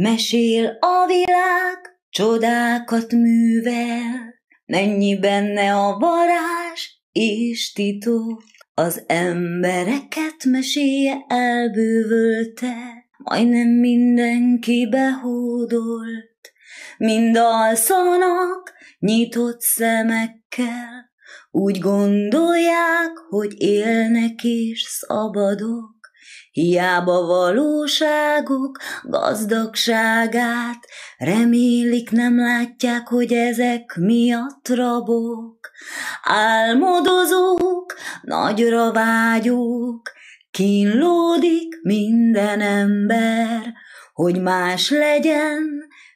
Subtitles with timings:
[0.00, 1.78] Mesél a világ,
[2.10, 4.34] csodákat művel,
[4.66, 6.82] mennyi benne a varázs
[7.12, 8.42] és titok.
[8.74, 12.74] Az embereket mesélje elbűvölte,
[13.16, 16.52] majdnem mindenki behódolt,
[16.98, 21.10] mind alszanak nyitott szemekkel,
[21.50, 25.97] úgy gondolják, hogy élnek és szabadok.
[26.58, 30.78] Hiába valóságok gazdagságát,
[31.18, 35.70] remélik nem látják, hogy ezek miatt rabok.
[36.22, 40.02] Álmodozók, nagyra vágyók,
[40.50, 43.72] kínlódik minden ember,
[44.12, 45.62] hogy más legyen,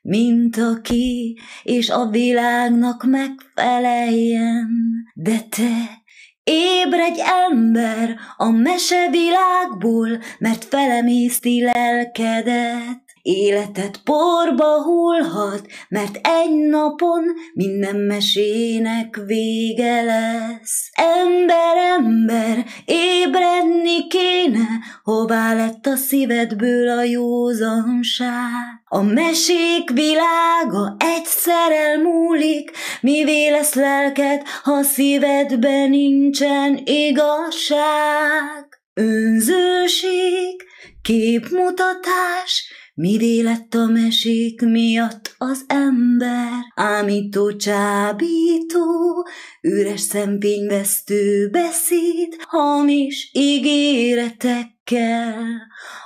[0.03, 4.69] mint aki, és a világnak megfeleljen.
[5.15, 6.02] De te
[6.45, 7.21] Ébredj
[7.51, 13.12] ember a mesevilágból, mert felemészti lelkedet.
[13.23, 20.91] Életed porba hullhat, mert egy napon minden mesének vége lesz.
[20.93, 24.67] Ember, ember, ébredni kéne,
[25.03, 28.83] hová lett a szívedből a józanság.
[28.85, 38.81] A mesék világa egyszer elmúlik, mi lesz lelked, ha szívedben nincsen igazság.
[38.95, 40.63] Önzőség,
[41.03, 46.51] képmutatás, mi lett a mesék miatt az ember?
[46.75, 49.27] Ámító, csábító,
[49.61, 54.73] üres szempényvesztő beszéd, hamis ígéretekkel.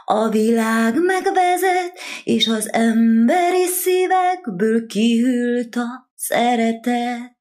[0.05, 7.37] A világ megvezet, és az emberi szívekből kihűlt a szeretet.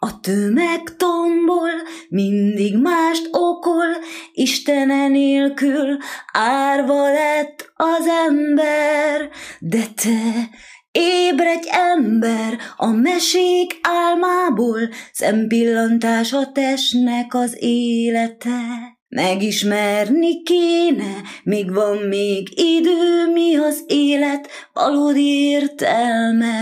[0.00, 1.70] A tömeg tombol,
[2.08, 3.86] mindig mást okol,
[4.32, 5.96] Istene nélkül
[6.32, 10.48] árva lett az ember, de te
[10.92, 14.80] Ébredj ember a mesék álmából,
[15.12, 18.60] Szempillantás a testnek az élete.
[19.08, 26.60] Megismerni kéne, még van még idő, mi az élet valódi értelme.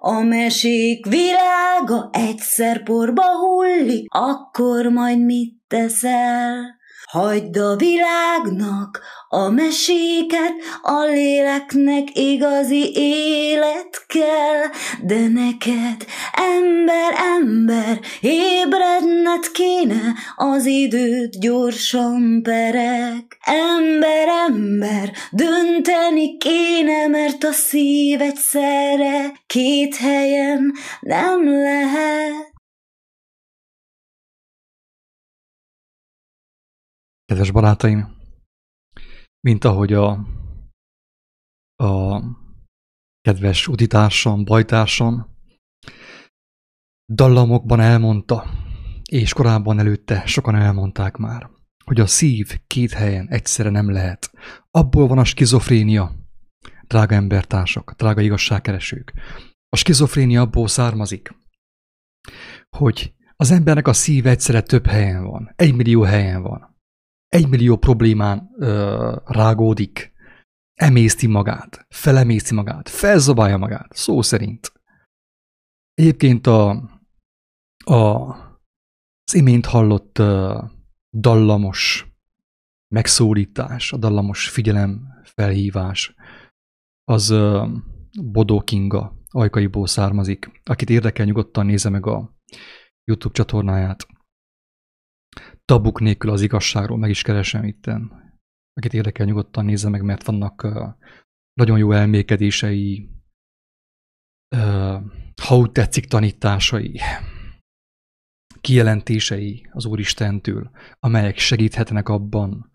[0.00, 6.77] A mesék világa egyszer porba hullik, akkor majd mit teszel?
[7.08, 10.52] Hagyd a világnak a meséket,
[10.82, 14.62] a léleknek igazi élet kell,
[15.02, 23.38] de neked, ember, ember, ébredned kéne, az időt gyorsan perek.
[23.44, 32.47] Ember, ember, dönteni kéne, mert a szív egyszerre két helyen nem lehet.
[37.28, 38.16] Kedves barátaim,
[39.40, 40.10] mint ahogy a,
[41.76, 42.22] a
[43.20, 45.36] kedves utitársam, bajtársam
[47.12, 48.50] dallamokban elmondta,
[49.10, 51.50] és korábban előtte sokan elmondták már,
[51.84, 54.30] hogy a szív két helyen egyszerre nem lehet.
[54.70, 56.14] Abból van a skizofrénia,
[56.86, 59.12] drága embertársak, drága igazságkeresők.
[59.68, 61.34] A skizofrénia abból származik,
[62.76, 66.67] hogy az embernek a szív egyszerre több helyen van, egy millió helyen van
[67.28, 70.12] egymillió problémán ö, rágódik,
[70.74, 74.72] emészti magát, felemészti magát, felzabálja magát, szó szerint.
[75.94, 76.70] Egyébként a,
[77.84, 78.28] a,
[79.24, 80.62] az imént hallott ö,
[81.10, 82.06] dallamos
[82.94, 86.14] megszólítás, a dallamos figyelem felhívás,
[87.04, 87.66] az ö,
[88.22, 90.60] Bodó Kinga ajkaiból származik.
[90.64, 92.36] Akit érdekel, nyugodtan nézze meg a
[93.04, 94.06] YouTube csatornáját
[95.68, 98.12] tabuk nélkül az igazságról meg is keresem itten.
[98.72, 100.88] Akit érdekel, nyugodtan nézze meg, mert vannak uh,
[101.52, 103.10] nagyon jó elmékedései,
[104.56, 105.02] uh,
[105.42, 107.00] ha úgy tetszik, tanításai,
[108.60, 112.70] kijelentései az Úristentől, amelyek segíthetnek abban,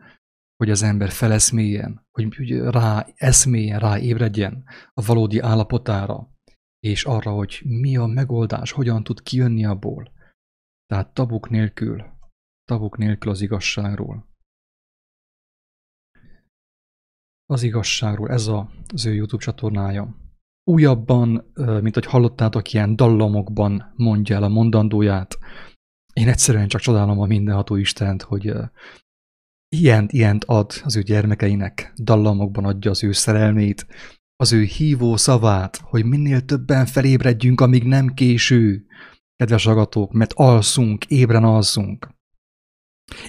[0.55, 6.31] hogy az ember feleszméljen, hogy, hogy rá eszméljen, rá ébredjen a valódi állapotára,
[6.79, 10.11] és arra, hogy mi a megoldás, hogyan tud kijönni abból.
[10.85, 12.12] Tehát tabuk nélkül
[12.65, 14.31] tavuk nélkül az igazságról.
[17.45, 20.15] Az igazságról, ez a, az ő YouTube csatornája.
[20.63, 21.51] Újabban,
[21.81, 25.37] mint hogy hallottátok, ilyen dallamokban mondja el a mondandóját.
[26.13, 28.53] Én egyszerűen csak csodálom a mindenható Istent, hogy
[29.75, 33.87] ilyent, ilyent ad az ő gyermekeinek, dallamokban adja az ő szerelmét,
[34.35, 38.85] az ő hívó szavát, hogy minél többen felébredjünk, amíg nem késő,
[39.35, 42.12] kedves agatók, mert alszunk, ébren alszunk.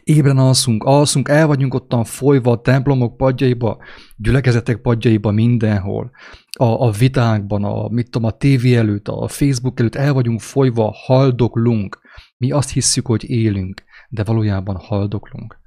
[0.04, 3.82] Ébren alszunk, alszunk, el vagyunk ottan folyva a templomok padjaiba,
[4.16, 6.10] gyülekezetek padjaiba mindenhol.
[6.58, 10.90] A, a vitákban, a, mit tudom, a tévé előtt, a Facebook előtt el vagyunk folyva,
[10.94, 12.00] haldoklunk.
[12.36, 15.62] Mi azt hisszük, hogy élünk, de valójában haldoklunk.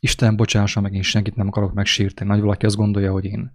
[0.00, 2.30] Isten bocsássa meg, én senkit nem akarok megsírteni.
[2.30, 3.50] Nagy valaki azt gondolja, hogy én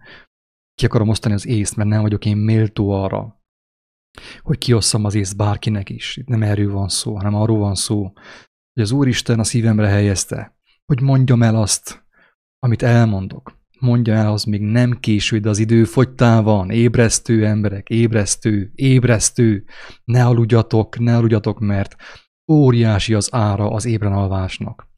[0.74, 3.40] ki akarom osztani az észt, mert nem vagyok én méltó arra,
[4.40, 6.16] hogy kiosszam az észt bárkinek is.
[6.16, 8.12] Itt nem erről van szó, hanem arról van szó,
[8.72, 12.06] hogy az Úristen a szívemre helyezte, hogy mondjam el azt,
[12.58, 13.60] amit elmondok.
[13.78, 16.70] Mondja el, az még nem késő, de az idő fogytá van.
[16.70, 19.64] Ébresztő emberek, ébresztő, ébresztő.
[20.04, 21.96] Ne aludjatok, ne aludjatok, mert
[22.52, 24.88] óriási az ára az ébren alvásnak.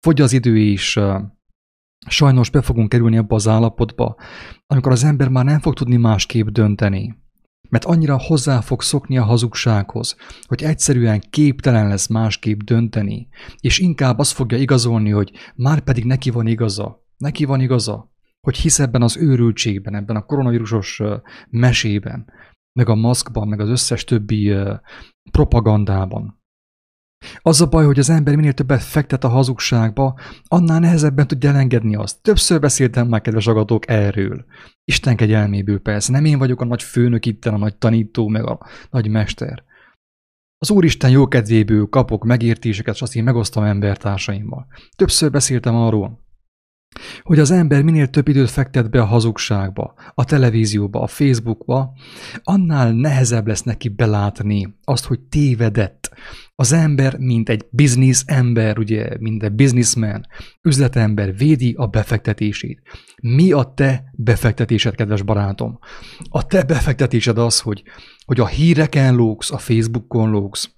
[0.00, 0.98] Fogy az idő is,
[2.06, 4.16] sajnos be fogunk kerülni abba az állapotba,
[4.66, 7.23] amikor az ember már nem fog tudni másképp dönteni.
[7.74, 10.16] Mert annyira hozzá fog szokni a hazugsághoz,
[10.46, 13.28] hogy egyszerűen képtelen lesz másképp dönteni,
[13.60, 17.04] és inkább azt fogja igazolni, hogy már pedig neki van igaza.
[17.16, 21.02] Neki van igaza, hogy hisz ebben az őrültségben, ebben a koronavírusos
[21.50, 22.26] mesében,
[22.72, 24.54] meg a maszkban, meg az összes többi
[25.30, 26.42] propagandában.
[27.38, 31.96] Az a baj, hogy az ember minél többet fektet a hazugságba, annál nehezebben tudja elengedni
[31.96, 32.22] azt.
[32.22, 34.44] Többször beszéltem már, kedves agatók, erről.
[34.84, 38.58] Isten kegyelméből persze, nem én vagyok a nagy főnök itten, a nagy tanító, meg a
[38.90, 39.64] nagy mester.
[40.58, 44.66] Az Úristen jó kedvéből kapok megértéseket, és azt én megosztom embertársaimmal.
[44.96, 46.23] Többször beszéltem arról,
[47.22, 51.92] hogy az ember minél több időt fektet be a hazugságba, a televízióba, a Facebookba,
[52.42, 56.10] annál nehezebb lesz neki belátni azt, hogy tévedett.
[56.56, 60.26] Az ember, mint egy business ember, ugye, mint egy businessman,
[60.62, 62.82] üzletember védi a befektetését.
[63.22, 65.78] Mi a te befektetésed, kedves barátom?
[66.28, 67.82] A te befektetésed az, hogy,
[68.24, 70.70] hogy a híreken lógsz, a Facebookon lógsz,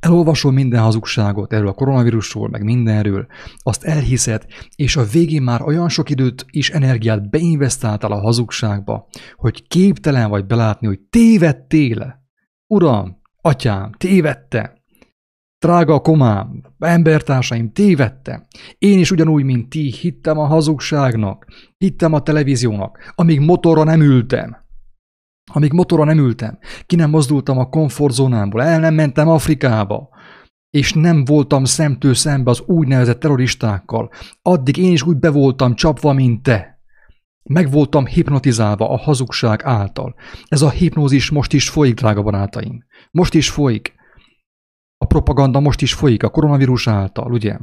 [0.00, 3.26] Elolvasol minden hazugságot erről a koronavírusról, meg mindenről,
[3.56, 4.46] azt elhiszed,
[4.76, 10.46] és a végén már olyan sok időt és energiát beinvestáltál a hazugságba, hogy képtelen vagy
[10.46, 12.26] belátni, hogy tévedtél.
[12.66, 14.76] Uram, atyám, tévedte.
[15.58, 18.46] Drága komám, embertársaim, tévedte.
[18.78, 21.46] Én is ugyanúgy, mint ti, hittem a hazugságnak,
[21.78, 24.67] hittem a televíziónak, amíg motorra nem ültem.
[25.58, 30.08] Amíg motorra nem ültem, ki nem mozdultam a komfortzónámból, el nem mentem Afrikába,
[30.70, 34.10] és nem voltam szemtől szembe az úgynevezett terroristákkal,
[34.42, 36.80] addig én is úgy be voltam csapva, mint te.
[37.42, 40.14] Meg voltam hipnotizálva a hazugság által.
[40.48, 42.84] Ez a hipnózis most is folyik, drága barátaim.
[43.10, 43.94] Most is folyik.
[44.96, 47.56] A propaganda most is folyik a koronavírus által, ugye?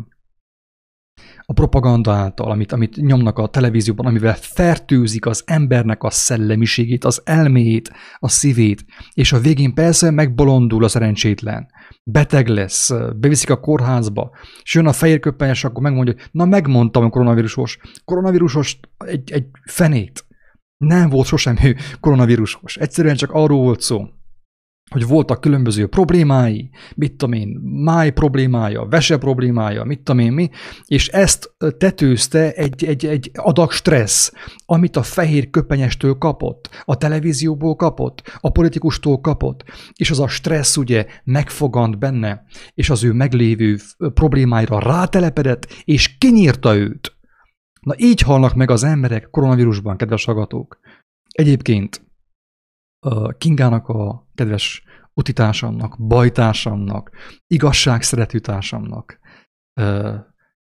[1.46, 7.22] A propaganda által, amit, amit nyomnak a televízióban, amivel fertőzik az embernek a szellemiségét, az
[7.24, 11.68] elméjét, a szívét, és a végén persze megbolondul a szerencsétlen.
[12.04, 14.32] Beteg lesz, beviszik a kórházba,
[14.64, 20.26] és jön a fehér köppenyes, akkor megmondja, na megmondtam a koronavírusos, koronavírusos egy, egy fenét.
[20.78, 22.78] Nem volt sosem ő koronavírusos.
[22.78, 24.08] Egyszerűen csak arról volt szó,
[24.92, 30.50] hogy voltak különböző problémái, mit tudom én, máj problémája, vese problémája, mit tudom én mi,
[30.86, 34.32] és ezt tetőzte egy, egy, egy adag stressz,
[34.66, 40.78] amit a fehér köpenyestől kapott, a televízióból kapott, a politikustól kapott, és az a stressz
[40.78, 42.44] ugye megfogant benne,
[42.74, 43.78] és az ő meglévő
[44.14, 47.16] problémáira rátelepedett, és kinyírta őt.
[47.82, 50.80] Na így halnak meg az emberek koronavírusban, kedves hallgatók.
[51.32, 52.06] Egyébként
[53.38, 54.84] Kingának a kedves
[55.14, 57.12] utitársamnak, bajtársamnak,
[57.48, 59.20] igazságszerető társamnak,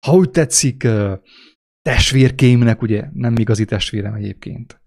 [0.05, 0.87] ha úgy tetszik,
[1.81, 4.81] testvérkémnek, ugye nem igazi testvérem egyébként.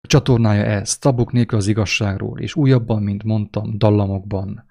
[0.00, 4.64] A csatornája ez, tabuk nélkül az igazságról, és újabban, mint mondtam, dallamokban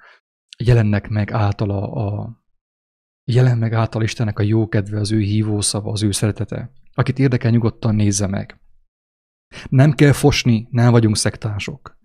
[0.64, 2.38] jelennek meg általa a
[3.32, 6.72] jelen meg által Istennek a jó kedve, az ő hívószava, az ő szeretete.
[6.94, 8.62] Akit érdekel, nyugodtan nézze meg.
[9.70, 11.99] Nem kell fosni, nem vagyunk szektások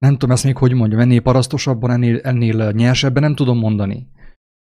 [0.00, 4.08] nem tudom ezt még hogy mondjam, ennél parasztosabban, ennél, ennél nyersebben nem tudom mondani.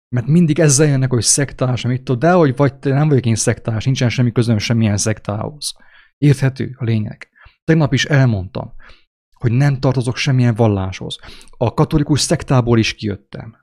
[0.08, 3.84] Mert mindig ezzel jönnek, hogy szektás, amit tudod, de hogy vagy nem vagyok én szektás,
[3.84, 5.72] nincsen semmi közöm semmilyen szektához.
[6.18, 7.28] Érthető a lényeg.
[7.64, 8.72] Tegnap is elmondtam,
[9.32, 11.18] hogy nem tartozok semmilyen valláshoz.
[11.50, 13.56] A katolikus szektából is kijöttem.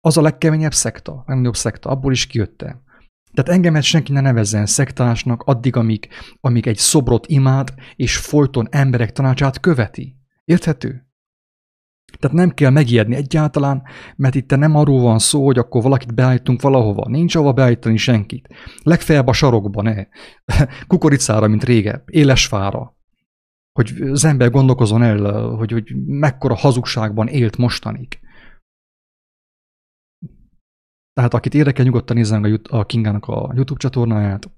[0.00, 2.82] Az a legkeményebb szekta, legnagyobb szekta, abból is kijöttem.
[3.32, 6.08] Tehát engemet senki ne nevezzen szektásnak addig, amíg,
[6.40, 10.16] amíg egy szobrot imád, és folyton emberek tanácsát követi.
[10.44, 11.03] Érthető?
[12.18, 13.82] Tehát nem kell megijedni egyáltalán,
[14.16, 17.08] mert itt nem arról van szó, hogy akkor valakit beállítunk valahova.
[17.08, 18.48] Nincs ahova beállítani senkit.
[18.82, 20.06] Legfeljebb a sarokban, ne.
[20.86, 22.96] Kukoricára, mint régebb, éles fára.
[23.72, 28.18] Hogy az ember gondolkozon el, hogy, hogy mekkora hazugságban élt mostanig.
[31.12, 34.50] Tehát akit érdekel, nyugodtan nézzen a, Kingának a YouTube csatornáját.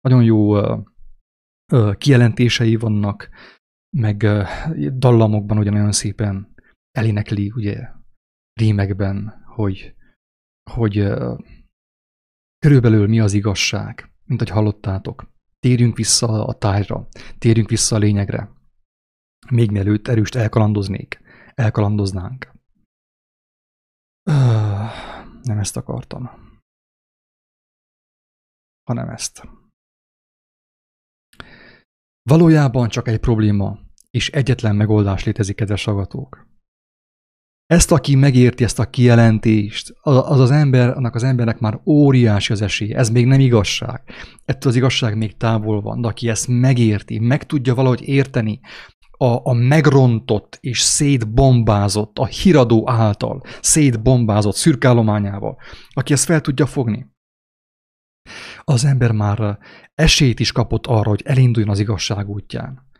[0.00, 0.54] Nagyon jó
[1.98, 3.28] kijelentései vannak,
[3.96, 4.26] meg
[4.98, 6.51] dallamokban ugye nagyon szépen
[6.92, 7.88] elénekli, ugye,
[8.52, 9.96] rímekben, hogy,
[10.70, 10.94] hogy
[12.58, 15.30] körülbelül mi az igazság, mint hogy hallottátok.
[15.58, 17.08] Térjünk vissza a tájra,
[17.38, 18.50] térjünk vissza a lényegre.
[19.50, 21.20] Még mielőtt erőst elkalandoznék,
[21.54, 22.52] elkalandoznánk.
[25.42, 26.30] Nem ezt akartam.
[28.82, 29.42] Hanem ezt.
[32.22, 33.78] Valójában csak egy probléma,
[34.10, 36.51] és egyetlen megoldás létezik, kedves hallgatók.
[37.72, 42.62] Ezt, aki megérti ezt a kijelentést, az az ember, annak az embernek már óriási az
[42.62, 42.96] esélye.
[42.96, 44.02] Ez még nem igazság.
[44.44, 48.60] Ettől az igazság még távol van, de aki ezt megérti, meg tudja valahogy érteni,
[49.10, 55.56] a, a megrontott és szétbombázott, a híradó által szétbombázott szürkállományával,
[55.90, 57.06] aki ezt fel tudja fogni,
[58.60, 59.58] az ember már
[59.94, 62.90] esélyt is kapott arra, hogy elinduljon az igazság útján.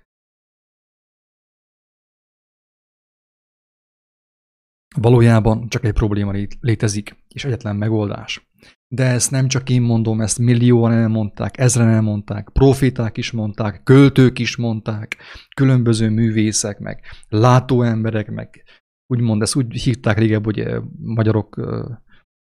[4.94, 8.50] Valójában csak egy probléma létezik, és egyetlen megoldás.
[8.88, 14.38] De ezt nem csak én mondom, ezt millióan elmondták, ezren elmondták, proféták is mondták, költők
[14.38, 15.16] is mondták,
[15.56, 18.62] különböző művészek, meg látóemberek, meg
[19.06, 20.66] úgymond ezt úgy hívták régebb, hogy
[20.99, 21.56] magyarok,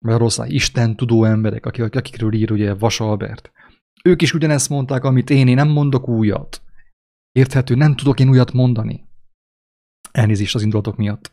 [0.05, 3.51] Magyarország Isten tudó emberek, akik, akikről ír ugye Vas Albert.
[4.03, 6.61] Ők is ugyanezt mondták, amit én, én nem mondok újat.
[7.31, 9.07] Érthető, nem tudok én újat mondani.
[10.11, 11.31] Elnézést az indulatok miatt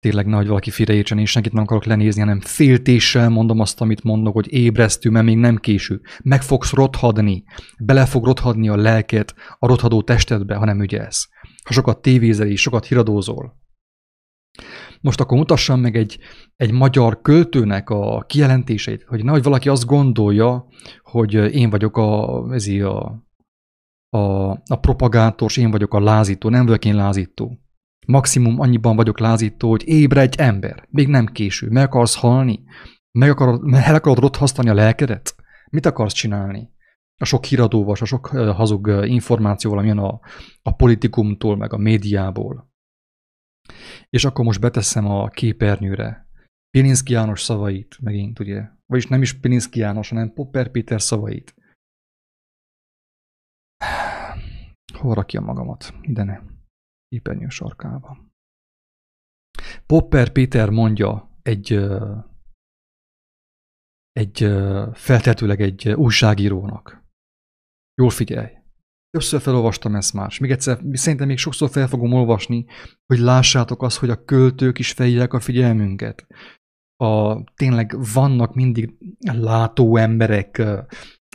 [0.00, 4.34] tényleg nehogy valaki félreértsen, és senkit nem akarok lenézni, hanem féltéssel mondom azt, amit mondok,
[4.34, 6.00] hogy ébresztő, mert még nem késő.
[6.22, 7.44] Meg fogsz rothadni,
[7.78, 11.28] bele fog rothadni a lelket a rothadó testedbe, ha nem ügyelsz.
[11.64, 13.56] Ha sokat tévézel és sokat híradózol.
[15.00, 16.18] Most akkor mutassam meg egy,
[16.56, 20.66] egy magyar költőnek a kijelentéseit, hogy nehogy valaki azt gondolja,
[21.02, 23.26] hogy én vagyok a, ez a,
[24.08, 27.58] a, a propagátor, és én vagyok a lázító, nem vagyok én lázító.
[28.08, 32.64] Maximum annyiban vagyok lázító, hogy ébredj ember, még nem késő, meg akarsz halni,
[33.18, 35.34] meg akarod, el akarod rothasztani a lelkedet?
[35.70, 36.70] Mit akarsz csinálni?
[37.16, 40.20] A sok híradóval, a sok hazug információval, amilyen a,
[40.62, 42.70] a politikumtól, meg a médiából.
[44.10, 46.28] És akkor most beteszem a képernyőre
[46.70, 51.54] Pilinszki János szavait, megint ugye, vagyis nem is Pilinszki János, hanem Popper Péter szavait.
[54.98, 55.94] Hol rakja magamat?
[56.02, 56.56] Ide ne
[57.08, 58.26] képernyő sarkába.
[59.86, 61.80] Popper Péter mondja egy,
[64.12, 64.38] egy
[64.92, 67.06] feltetőleg egy újságírónak.
[67.94, 68.56] Jól figyelj.
[69.10, 70.38] Többször felolvastam ezt más.
[70.38, 72.66] Még egyszer, szerintem még sokszor fel fogom olvasni,
[73.06, 76.26] hogy lássátok azt, hogy a költők is felhívják a figyelmünket.
[76.96, 80.62] A, tényleg vannak mindig látó emberek,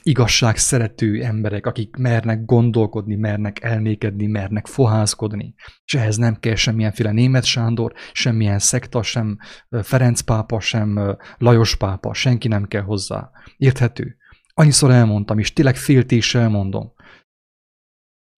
[0.03, 5.53] igazság szerető emberek, akik mernek gondolkodni, mernek elmékedni, mernek fohászkodni.
[5.85, 9.37] És ehhez nem kell semmilyenféle német Sándor, semmilyen szekta, sem
[9.81, 13.31] Ferenc pápa, sem Lajos pápa, senki nem kell hozzá.
[13.57, 14.17] Érthető?
[14.53, 16.93] Annyiszor elmondtam, és tényleg féltéssel mondom,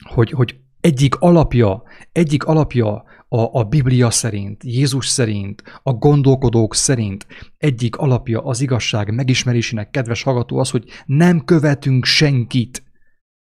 [0.08, 3.04] hogy, hogy egyik alapja, egyik alapja
[3.34, 7.26] a, a Biblia szerint, Jézus szerint, a gondolkodók szerint
[7.56, 12.82] egyik alapja az igazság megismerésének, kedves hallgató, az, hogy nem követünk senkit.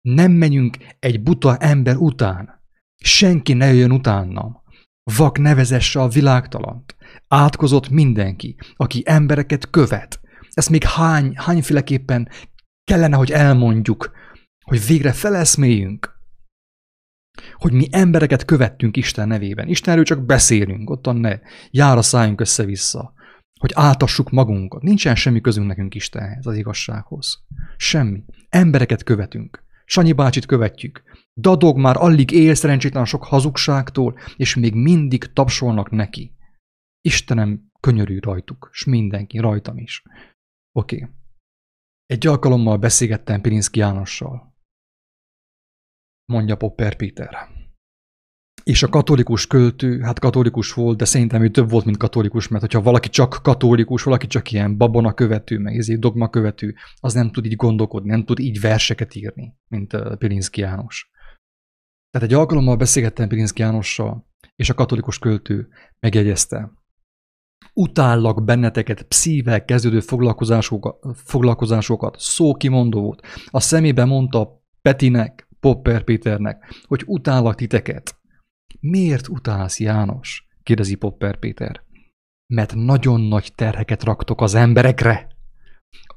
[0.01, 2.63] Nem menjünk egy buta ember után.
[2.95, 4.61] Senki ne jöjjön utánam.
[5.17, 6.95] Vak nevezesse a világtalant.
[7.27, 10.19] Átkozott mindenki, aki embereket követ.
[10.49, 12.29] Ezt még hány, hányféleképpen
[12.83, 14.11] kellene, hogy elmondjuk,
[14.63, 16.16] hogy végre feleszméljünk
[17.53, 19.67] hogy mi embereket követtünk Isten nevében.
[19.67, 21.39] Istenről csak beszélünk, ottan ne
[21.71, 23.13] jár a szájunk össze-vissza,
[23.59, 24.81] hogy átassuk magunkat.
[24.81, 27.43] Nincsen semmi közünk nekünk Istenhez, az igazsághoz.
[27.77, 28.23] Semmi.
[28.49, 29.63] Embereket követünk.
[29.85, 31.03] Sanyi bácsit követjük.
[31.39, 36.35] Dadog már alig él szerencsétlen sok hazugságtól, és még mindig tapsolnak neki.
[37.01, 40.03] Istenem könyörű rajtuk, és mindenki, rajtam is.
[40.71, 40.95] Oké.
[40.95, 41.09] Okay.
[42.05, 44.56] Egy alkalommal beszélgettem Pirinszki Jánossal
[46.27, 47.37] mondja Popper Peter.
[48.63, 52.63] És a katolikus költő, hát katolikus volt, de szerintem ő több volt, mint katolikus, mert
[52.63, 57.31] hogyha valaki csak katolikus, valaki csak ilyen babona követő, meg ezért dogma követő, az nem
[57.31, 61.11] tud így gondolkodni, nem tud így verseket írni, mint Pilinszki János.
[62.09, 65.67] Tehát egy alkalommal beszélgettem Pilinszki Jánossal, és a katolikus költő
[65.99, 66.71] megjegyezte,
[67.73, 73.21] utállak benneteket pszível kezdődő foglalkozásokat, foglalkozásokat, szókimondó volt.
[73.45, 78.15] A szemébe mondta Petinek, Popper Péternek, hogy utállak titeket.
[78.79, 80.47] Miért utálsz, János?
[80.63, 81.85] kérdezi Popper Péter.
[82.53, 85.27] mert nagyon nagy terheket raktok az emberekre.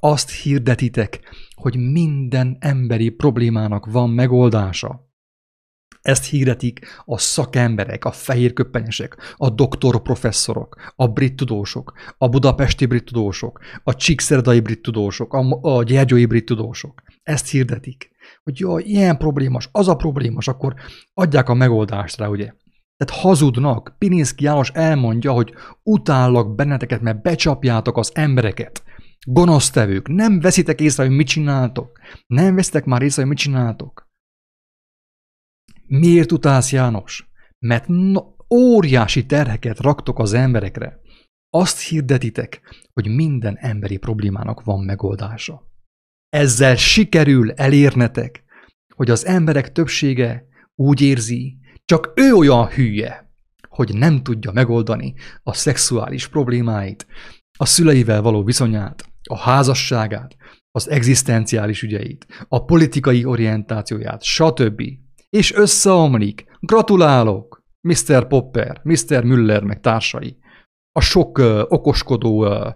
[0.01, 1.21] Azt hirdetitek,
[1.55, 5.09] hogy minden emberi problémának van megoldása.
[6.01, 13.05] Ezt hirdetik a szakemberek, a fehér köpenyesek, a doktorprofesszorok, a brit tudósok, a budapesti brit
[13.05, 17.03] tudósok, a csíkszerdai brit tudósok, a, a gyergyói brit tudósok.
[17.23, 18.10] Ezt hirdetik,
[18.43, 20.75] hogy jaj, ilyen problémas, az a problémas, akkor
[21.15, 22.53] adják a megoldást rá, ugye?
[22.97, 23.95] Tehát hazudnak.
[23.99, 28.83] Pininszki János elmondja, hogy utállak benneteket, mert becsapjátok az embereket.
[29.27, 31.99] Gonosztevők, nem veszitek észre, hogy mit csináltok.
[32.27, 34.09] Nem veszitek már észre, hogy mit csináltok.
[35.87, 37.31] Miért utálsz János?
[37.59, 38.21] Mert no,
[38.55, 41.01] óriási terheket raktok az emberekre.
[41.51, 42.61] Azt hirdetitek,
[42.93, 45.70] hogy minden emberi problémának van megoldása.
[46.31, 48.45] Ezzel sikerül elérnetek,
[48.95, 53.31] hogy az emberek többsége úgy érzi, csak ő olyan hülye,
[53.69, 57.07] hogy nem tudja megoldani a szexuális problémáit,
[57.59, 60.37] a szüleivel való viszonyát, a házasságát,
[60.71, 64.83] az egzisztenciális ügyeit, a politikai orientációját, stb.
[65.31, 66.45] És összeomlik.
[66.61, 67.63] Gratulálok!
[67.81, 68.27] Mr.
[68.27, 69.25] Popper, Mr.
[69.25, 70.39] Müller, meg társai.
[70.93, 72.67] A sok uh, okoskodó uh,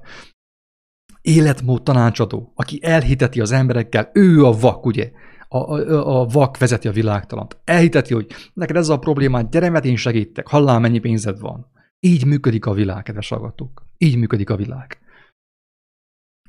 [1.24, 5.10] életmód tanácsadó, aki elhiteti az emberekkel, ő a vak, ugye?
[5.48, 7.60] A, a, a vak vezeti a világtalant.
[7.64, 11.66] Elhiteti, hogy neked ez a problémát, gyere, mert én segítek, hallál, mennyi pénzed van.
[12.00, 13.86] Így működik a világ, kedves hallgatók.
[13.98, 14.98] Így működik a világ.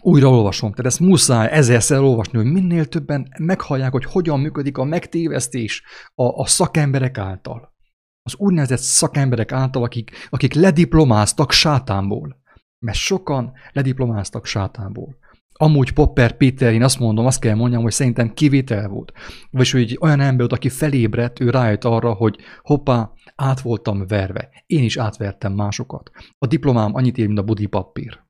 [0.01, 4.84] Újra olvasom, tehát ezt muszáj ezerszer olvasni, hogy minél többen meghallják, hogy hogyan működik a
[4.84, 5.84] megtévesztés
[6.15, 7.74] a, a szakemberek által.
[8.22, 12.44] Az úgynevezett szakemberek által, akik, akik lediplomáztak sátánból.
[12.79, 15.17] Mert sokan lediplomáztak sátánból.
[15.58, 19.12] Amúgy Popper Péter, én azt mondom, azt kell mondjam, hogy szerintem kivétel volt.
[19.50, 24.63] Vagyis, hogy olyan ember, aki felébredt, ő rájött arra, hogy hoppá, át voltam verve.
[24.65, 26.12] Én is átvertem másokat.
[26.38, 28.24] A diplomám annyit ér, mint a budi papír.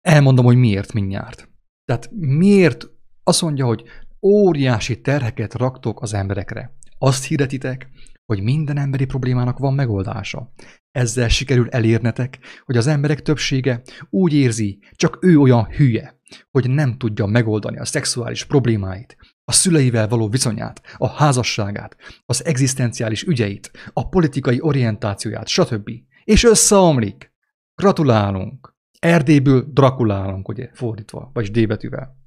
[0.00, 1.48] Elmondom, hogy miért mindjárt.
[1.84, 2.86] Tehát miért
[3.22, 3.84] azt mondja, hogy
[4.22, 6.76] óriási terheket raktok az emberekre.
[6.98, 7.88] Azt hirdetitek,
[8.28, 10.52] hogy minden emberi problémának van megoldása.
[10.90, 16.98] Ezzel sikerül elérnetek, hogy az emberek többsége úgy érzi, csak ő olyan hülye, hogy nem
[16.98, 24.08] tudja megoldani a szexuális problémáit, a szüleivel való viszonyát, a házasságát, az egzisztenciális ügyeit, a
[24.08, 25.90] politikai orientációját, stb.
[26.24, 27.32] És összeomlik.
[27.74, 28.76] Gratulálunk!
[28.98, 32.17] Erdélyből Drakulálunk, ugye, fordítva, vagy D betűvel.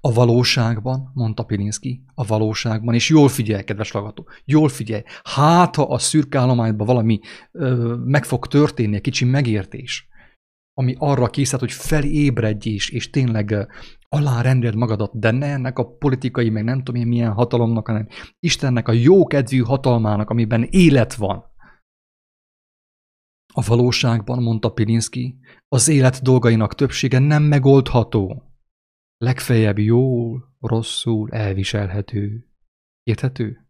[0.00, 5.82] A valóságban, mondta Pilinszki, a valóságban, és jól figyelj, kedves hallgató, jól figyelj, hát ha
[5.82, 7.20] a szürkállományban valami
[7.52, 10.08] ö, meg fog történni, egy kicsi megértés,
[10.74, 13.68] ami arra készít, hogy felébredj is, és tényleg
[14.08, 18.88] alárendeld magadat, de ne ennek a politikai, meg nem tudom én milyen hatalomnak, hanem Istennek
[18.88, 21.44] a jókedvű hatalmának, amiben élet van.
[23.54, 28.53] A valóságban, mondta Pilinszki, az élet dolgainak többsége nem megoldható.
[29.18, 32.48] Legfeljebb jól, rosszul elviselhető.
[33.02, 33.68] Érthető?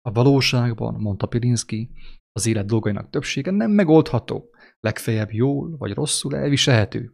[0.00, 1.90] A valóságban, mondta Pilinszki,
[2.32, 4.50] az élet dolgainak többsége nem megoldható.
[4.80, 7.12] Legfeljebb jól vagy rosszul elviselhető.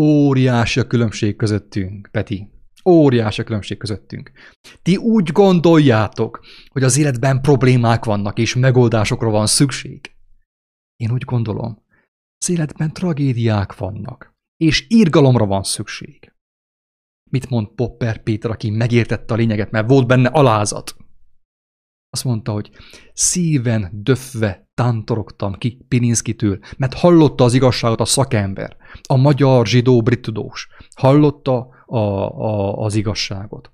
[0.00, 2.50] Óriási a különbség közöttünk, Peti.
[2.84, 4.32] Óriási a különbség közöttünk.
[4.82, 10.10] Ti úgy gondoljátok, hogy az életben problémák vannak, és megoldásokra van szükség.
[10.96, 11.84] Én úgy gondolom,
[12.38, 16.35] az életben tragédiák vannak, és írgalomra van szükség.
[17.30, 20.96] Mit mond Popper Péter, aki megértette a lényeget, mert volt benne alázat?
[22.10, 22.70] Azt mondta, hogy
[23.12, 28.76] szíven döfve tántorogtam ki Pininszkitől, mert hallotta az igazságot a szakember,
[29.08, 30.68] a magyar zsidó brit tudós.
[30.96, 33.72] Hallotta a, a, az igazságot.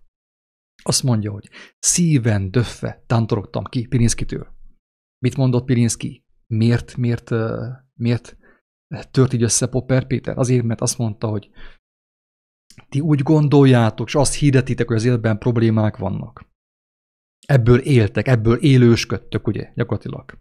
[0.82, 4.46] Azt mondja, hogy szíven döfve tántorogtam ki Pirinszkitől.
[5.18, 6.24] Mit mondott Pirinszki?
[6.46, 7.30] Miért, miért,
[7.94, 8.36] miért
[9.10, 10.38] tört így össze Popper Péter?
[10.38, 11.50] Azért, mert azt mondta, hogy
[12.88, 16.50] ti úgy gondoljátok, és azt hirdetitek, hogy az életben problémák vannak.
[17.46, 20.40] Ebből éltek, ebből élősködtök, ugye, gyakorlatilag.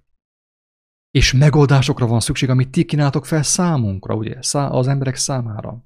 [1.12, 5.86] És megoldásokra van szükség, amit ti kínáltok fel számunkra, ugye, az emberek számára.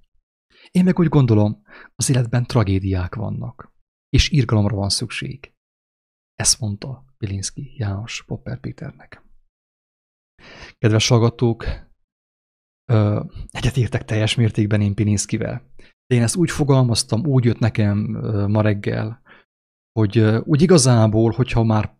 [0.72, 1.64] Én meg úgy gondolom,
[1.96, 3.74] az életben tragédiák vannak,
[4.10, 5.54] és írgalomra van szükség.
[6.34, 9.24] Ezt mondta Pilinszki János Popper Péternek.
[10.78, 11.66] Kedves hallgatók,
[13.50, 15.74] egyetértek teljes mértékben én Pilinszkivel.
[16.08, 17.98] De én ezt úgy fogalmaztam, úgy jött nekem
[18.48, 19.22] ma reggel,
[20.00, 21.98] hogy úgy igazából, hogyha már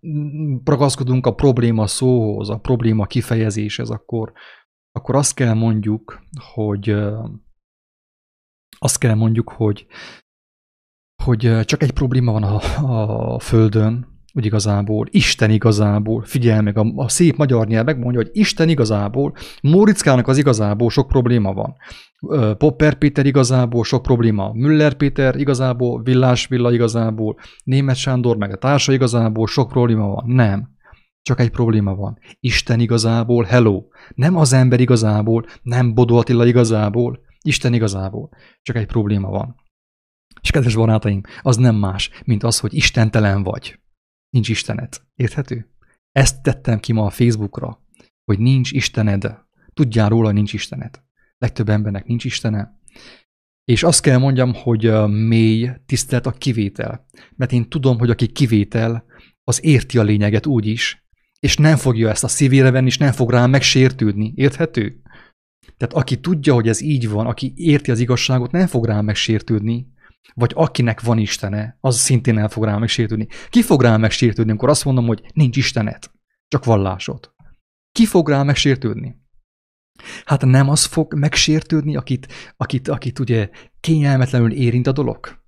[0.64, 4.34] ragaszkodunk a probléma szóhoz, a probléma kifejezéshez, akkor,
[4.92, 6.90] akkor azt kell mondjuk, hogy
[8.78, 9.88] azt kell mondjuk, hogy,
[11.24, 16.92] hogy csak egy probléma van a, a Földön, hogy igazából, Isten igazából, figyelj meg, a,
[16.96, 21.76] a szép magyar nyelv megmondja, hogy Isten igazából, Móriczkának az igazából sok probléma van.
[22.58, 28.58] Popper Péter igazából sok probléma, Müller Péter igazából, Villás Villa igazából, Német Sándor meg a
[28.58, 30.24] társa igazából sok probléma van.
[30.28, 30.70] Nem.
[31.22, 32.18] Csak egy probléma van.
[32.40, 33.84] Isten igazából, hello.
[34.16, 38.30] Nem az ember igazából, nem Bodó Attila igazából, Isten igazából.
[38.62, 39.56] Csak egy probléma van.
[40.42, 43.80] És kedves barátaim, az nem más, mint az, hogy istentelen vagy.
[44.30, 45.08] Nincs Istenet.
[45.16, 45.70] Érthető?
[46.12, 47.82] Ezt tettem ki ma a Facebookra,
[48.26, 49.44] hogy nincs Istened.
[49.74, 51.04] Tudjál róla, nincs Istened.
[51.38, 52.80] Legtöbb embernek nincs Istene.
[53.64, 57.06] És azt kell mondjam, hogy mély tisztelt a kivétel.
[57.36, 59.06] Mert én tudom, hogy aki kivétel,
[59.44, 61.06] az érti a lényeget úgy is,
[61.40, 64.34] és nem fogja ezt a szívére venni, és nem fog rá megsértődni.
[64.36, 65.02] Érthető?
[65.78, 69.88] Tehát aki tudja, hogy ez így van, aki érti az igazságot, nem fog rá megsértődni,
[70.34, 73.28] vagy akinek van Istene, az szintén el fog rá megsértődni.
[73.50, 76.12] Ki fog rá megsértődni, amikor azt mondom, hogy nincs Istenet,
[76.48, 77.34] csak vallásod?
[77.92, 79.24] Ki fog rá megsértődni?
[80.26, 85.44] Hát nem az fog megsértődni, akit, akit, akit ugye kényelmetlenül érint a dolog?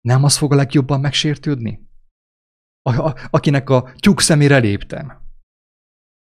[0.00, 1.88] Nem az fog a legjobban megsértődni?
[2.82, 5.24] A, a, akinek a tyúk szemére léptem.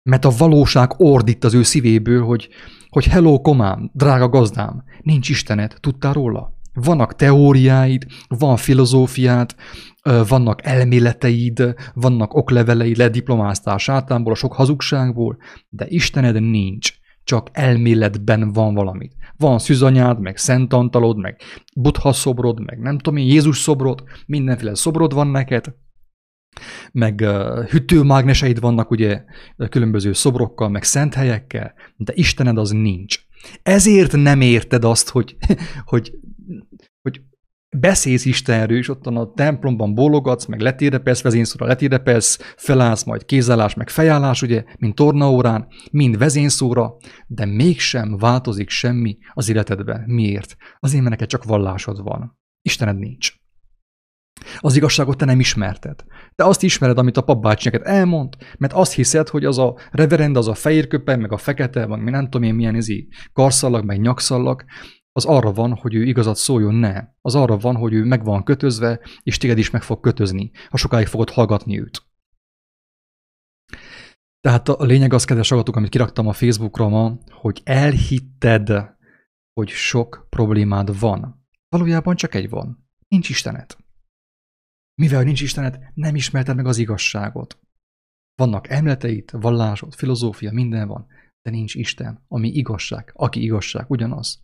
[0.02, 2.48] Mert a valóság ordít az ő szívéből, hogy,
[2.88, 6.53] hogy hello, komám, drága gazdám, nincs Istenet, tudtál róla?
[6.74, 9.54] Vannak teóriáid, van filozófiád,
[10.28, 15.36] vannak elméleteid, vannak okleveleid, lediplomáztál sátánból, a sok hazugságból,
[15.68, 16.92] de Istened nincs,
[17.24, 19.10] csak elméletben van valami.
[19.36, 21.40] Van szűzanyád, meg Szent Antalod, meg
[21.74, 25.74] Buddha szobrod, meg nem tudom én, Jézus szobrod, mindenféle szobrod van neked,
[26.92, 29.24] meg uh, hűtőmágneseid vannak ugye
[29.68, 33.18] különböző szobrokkal, meg szent helyekkel, de Istened az nincs.
[33.62, 35.36] Ezért nem érted azt, hogy,
[35.84, 36.12] hogy
[37.80, 43.88] beszélsz Istenről, és ott a templomban bólogatsz, meg letérepelsz vezényszóra, letérepelsz, felállsz, majd kézállás, meg
[43.88, 50.04] fejállás, ugye, mint tornaórán, mind vezényszóra, de mégsem változik semmi az életedben.
[50.06, 50.56] Miért?
[50.78, 52.38] Azért, mert neked csak vallásod van.
[52.62, 53.32] Istened nincs.
[54.58, 56.04] Az igazságot te nem ismerted.
[56.34, 60.36] Te azt ismered, amit a papbácsi neked elmond, mert azt hiszed, hogy az a reverend,
[60.36, 64.00] az a fehér köpen, meg a fekete, mi nem tudom én milyen izi karszallag, meg
[64.00, 64.64] nyakszallag,
[65.16, 67.08] az arra van, hogy ő igazat szóljon, ne.
[67.20, 70.76] Az arra van, hogy ő meg van kötözve, és téged is meg fog kötözni, ha
[70.76, 72.06] sokáig fogod hallgatni őt.
[74.40, 78.96] Tehát a lényeg az, kedves agatok, amit kiraktam a Facebookra ma, hogy elhitted,
[79.52, 81.46] hogy sok problémád van.
[81.68, 82.88] Valójában csak egy van.
[83.08, 83.78] Nincs Istenet.
[84.94, 87.58] Mivel nincs Istenet, nem ismerted meg az igazságot.
[88.34, 91.06] Vannak emleteid, vallásod, filozófia, minden van,
[91.42, 94.43] de nincs Isten, ami igazság, aki igazság, ugyanaz.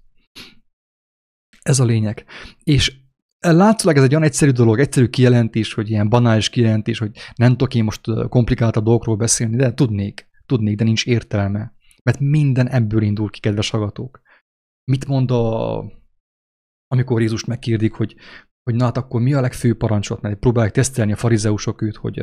[1.62, 2.24] Ez a lényeg.
[2.62, 2.98] És
[3.38, 7.74] látszólag ez egy olyan egyszerű dolog, egyszerű kijelentés, hogy ilyen banális kijelentés, hogy nem tudok
[7.74, 11.72] én most komplikáltabb dolgokról beszélni, de tudnék, tudnék, de nincs értelme.
[12.02, 14.20] Mert minden ebből indul ki, kedves hallgatók.
[14.84, 15.78] Mit mond a,
[16.86, 18.16] amikor Jézust megkérdik, hogy
[18.62, 22.22] hogy na hát akkor mi a legfőbb parancsolat, mert próbálják tesztelni a farizeusok őt, hogy,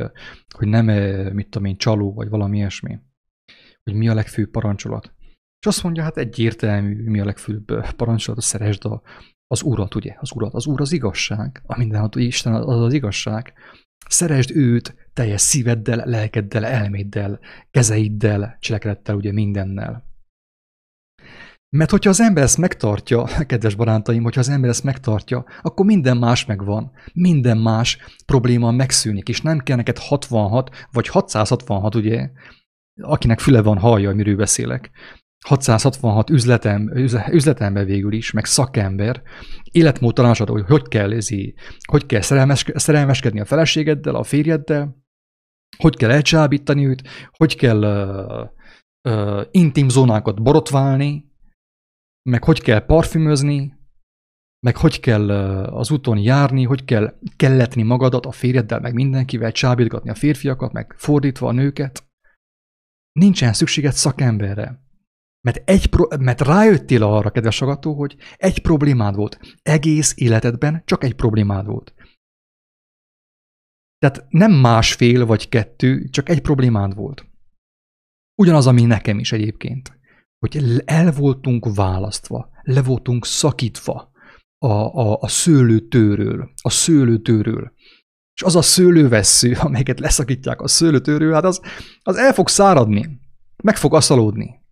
[0.54, 0.84] hogy nem,
[1.34, 2.98] mit tudom én, csaló, vagy valami ilyesmi.
[3.84, 5.14] Hogy mi a legfőbb parancsolat.
[5.60, 9.02] És azt mondja, hát egyértelmű, mi a legfőbb parancsolat, szeresd a,
[9.46, 10.54] az urat, ugye, az urat.
[10.54, 13.52] Az úr az igazság, a mindenható Isten az az igazság.
[14.08, 17.40] Szeresd őt teljes szíveddel, lelkeddel, elméddel,
[17.70, 20.06] kezeiddel, cselekedettel, ugye mindennel.
[21.76, 26.16] Mert hogyha az ember ezt megtartja, kedves barátaim, hogyha az ember ezt megtartja, akkor minden
[26.16, 26.90] más megvan.
[27.12, 32.30] Minden más probléma megszűnik, és nem kell neked 66 vagy 666, ugye,
[33.00, 34.90] akinek füle van, hallja, miről beszélek.
[35.46, 36.90] 666 üzletem,
[37.30, 39.22] üzletember végül is, meg szakember,
[39.70, 41.54] életmód tanácsad, hogy hogy kell, ezé,
[41.88, 44.96] hogy kell szerelmes, szerelmeskedni a feleségeddel, a férjeddel,
[45.76, 51.32] hogy kell elcsábítani őt, hogy kell uh, uh, intim zónákat borotválni,
[52.30, 53.76] meg hogy kell parfümözni,
[54.66, 55.30] meg hogy kell
[55.64, 60.94] az úton járni, hogy kell kelletni magadat a férjeddel, meg mindenkivel, csábítgatni a férfiakat, meg
[60.96, 62.06] fordítva a nőket.
[63.12, 64.87] Nincsen szükséged szakemberre.
[65.40, 69.38] Mert, egy pro- mert rájöttél arra, kedves agató, hogy egy problémád volt.
[69.62, 71.94] Egész életedben csak egy problémád volt.
[73.98, 77.26] Tehát nem másfél vagy kettő, csak egy problémád volt.
[78.34, 79.98] Ugyanaz, ami nekem is egyébként
[80.38, 84.10] hogy el voltunk választva, le voltunk szakítva
[84.58, 87.72] a, a, a szőlőtőről, a szőlőtőről.
[88.34, 91.60] És az a szőlővessző, amelyeket leszakítják a szőlőtőről, hát az,
[92.02, 93.20] az el fog száradni,
[93.62, 94.66] meg fog aszalódni.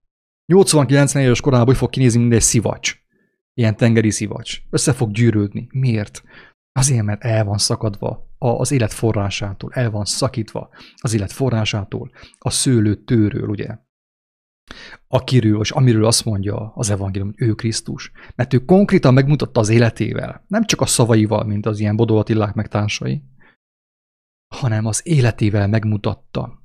[0.53, 2.97] 80-90 éves korában úgy fog kinézni, mint egy szivacs.
[3.55, 4.61] Ilyen tengeri szivacs.
[4.71, 5.69] Össze fog gyűrődni.
[5.71, 6.23] Miért?
[6.73, 12.51] Azért, mert el van szakadva az élet forrásától, el van szakítva az élet forrásától, a
[12.51, 13.79] szőlő tőről, ugye?
[15.09, 18.13] Akiről, és amiről azt mondja az evangélium, hogy ő Krisztus.
[18.35, 22.55] Mert ő konkrétan megmutatta az életével, nem csak a szavaival, mint az ilyen Bodó Attilák
[22.55, 23.23] meg társai,
[24.55, 26.63] hanem az életével megmutatta,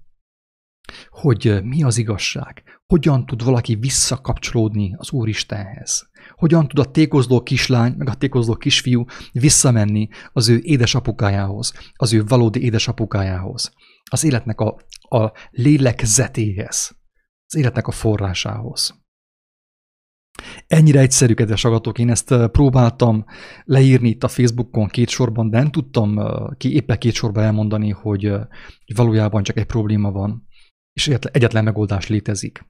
[1.10, 7.93] hogy mi az igazság, hogyan tud valaki visszakapcsolódni az Úristenhez, hogyan tud a tékozló kislány,
[7.97, 13.73] meg a tékozló kisfiú visszamenni az ő édesapukájához, az ő valódi édesapukájához,
[14.12, 14.77] az életnek a,
[15.17, 16.91] a lélegzetéhez,
[17.45, 18.99] az életnek a forrásához.
[20.67, 23.25] Ennyire egyszerű, kedves agatok, én ezt próbáltam
[23.63, 26.19] leírni itt a Facebookon két sorban, de nem tudtam
[26.58, 28.34] ki éppen két sorba elmondani, hogy
[28.95, 30.47] valójában csak egy probléma van,
[30.93, 32.65] és egyetlen megoldás létezik.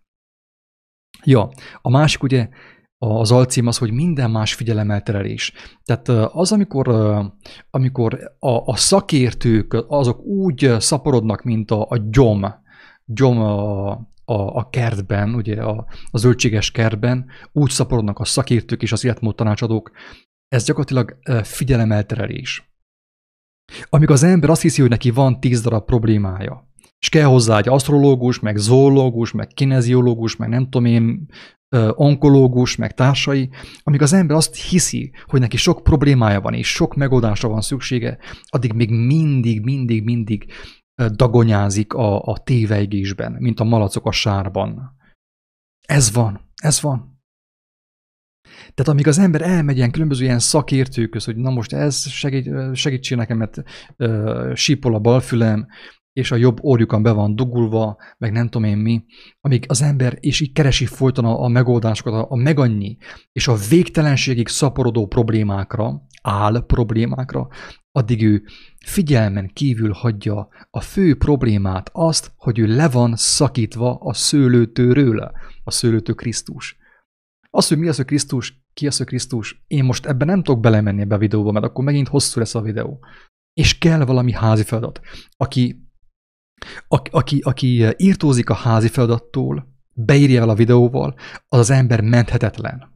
[1.24, 1.50] Ja,
[1.82, 2.50] a másik ugye
[2.98, 5.54] az alcím az, hogy minden más figyelemelterelés.
[5.84, 6.88] Tehát az, amikor,
[7.70, 12.46] amikor a, a szakértők azok úgy szaporodnak, mint a, a gyom,
[13.06, 13.92] gyom a,
[14.26, 19.36] a, a kertben, ugye a, a zöldséges kertben, úgy szaporodnak a szakértők és az életmód
[19.36, 19.92] tanácsadók,
[20.48, 22.74] ez gyakorlatilag figyelemelterelés.
[23.90, 26.71] Amikor az ember azt hiszi, hogy neki van tíz darab problémája,
[27.02, 31.28] és kell hozzá egy asztrológus, meg zoológus, meg kineziológus, meg nem tudom én,
[31.96, 33.50] onkológus, meg társai,
[33.84, 38.18] amíg az ember azt hiszi, hogy neki sok problémája van, és sok megoldásra van szüksége,
[38.44, 40.52] addig még mindig, mindig, mindig
[41.16, 44.96] dagonyázik a, a téveigésben, mint a malacok a sárban.
[45.88, 47.10] Ez van, ez van.
[48.74, 53.18] Tehát amíg az ember elmegy ilyen különböző ilyen szakértőköz, hogy na most ez segít, segítsél
[53.18, 53.64] nekem, mert
[53.98, 55.68] uh, sípol a balfülem,
[56.14, 59.06] és a jobb orjukon be van dugulva, meg nem tudom én mi,
[59.42, 62.98] amíg az ember és így keresi folyton a, a megoldásokat, a, a megannyi,
[63.32, 67.48] és a végtelenségig szaporodó problémákra, áll problémákra,
[67.92, 68.44] addig ő
[68.86, 75.32] figyelmen kívül hagyja a fő problémát, azt, hogy ő le van szakítva a szőlőtőről,
[75.64, 76.78] a szőlőtő Krisztus.
[77.50, 80.62] Az, hogy mi az, hogy Krisztus, ki az, hogy Krisztus, én most ebben nem tudok
[80.62, 83.00] belemenni ebbe a videóba, mert akkor megint hosszú lesz a videó.
[83.54, 85.00] És kell valami házi feladat.
[85.38, 85.91] Aki
[86.88, 91.16] aki, aki írtózik a házi feladattól, beírja el a videóval,
[91.48, 92.90] az az ember menthetetlen.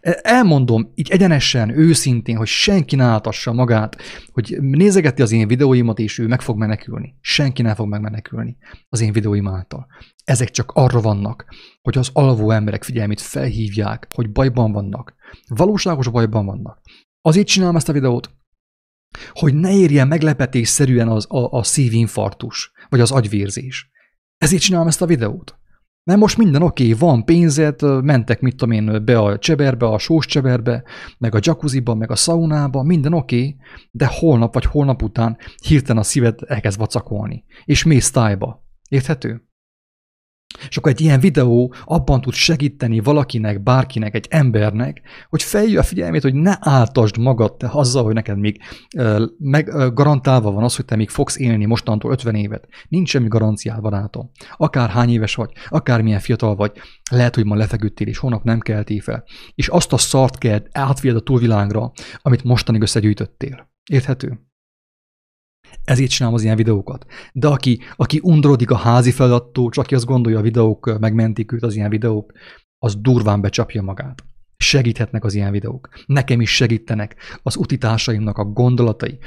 [0.00, 3.96] E, elmondom így egyenesen, őszintén, hogy senki ne átassa magát,
[4.32, 7.14] hogy nézegeti az én videóimat, és ő meg fog menekülni.
[7.20, 8.56] Senki nem fog megmenekülni
[8.88, 9.86] az én videóim által.
[10.24, 11.46] Ezek csak arra vannak,
[11.82, 15.14] hogy az alvó emberek figyelmét felhívják, hogy bajban vannak.
[15.46, 16.80] Valóságos bajban vannak.
[17.20, 18.30] Azért csinálom ezt a videót,
[19.32, 23.90] hogy ne érjen meglepetésszerűen az, a, a szívinfarktus, vagy az agyvérzés.
[24.38, 25.58] Ezért csinálom ezt a videót.
[26.04, 29.98] Mert most minden oké, okay, van pénzed, mentek, mit tudom én, be a cseberbe, a
[29.98, 30.84] sós cseberbe,
[31.18, 33.56] meg a jacuzziba, meg a szaunába, minden oké, okay,
[33.90, 38.66] de holnap vagy holnap után hirtelen a szíved elkezd vacakolni, és mész tájba.
[38.88, 39.47] Érthető?
[40.68, 45.82] És akkor egy ilyen videó abban tud segíteni valakinek, bárkinek, egy embernek, hogy feljön a
[45.82, 48.60] figyelmét, hogy ne áltasd magad te azzal, hogy neked még
[49.38, 52.68] meg, garantálva van az, hogy te még fogsz élni mostantól 50 évet.
[52.88, 54.30] Nincs semmi garanciád, barátom.
[54.56, 56.72] Akár hány éves vagy, akár milyen fiatal vagy,
[57.10, 59.24] lehet, hogy ma lefeküdtél, és holnap nem keltél fel.
[59.54, 63.70] És azt a szart kell átvied a túlvilágra, amit mostanig összegyűjtöttél.
[63.90, 64.47] Érthető?
[65.84, 67.06] Ezért csinálom az ilyen videókat.
[67.32, 71.62] De aki, aki undorodik a házi feladattól, csak aki azt gondolja, a videók megmentik őt
[71.62, 72.32] az ilyen videók,
[72.78, 74.24] az durván becsapja magát.
[74.56, 75.88] Segíthetnek az ilyen videók.
[76.06, 79.18] Nekem is segítenek az utitársaimnak a gondolatai,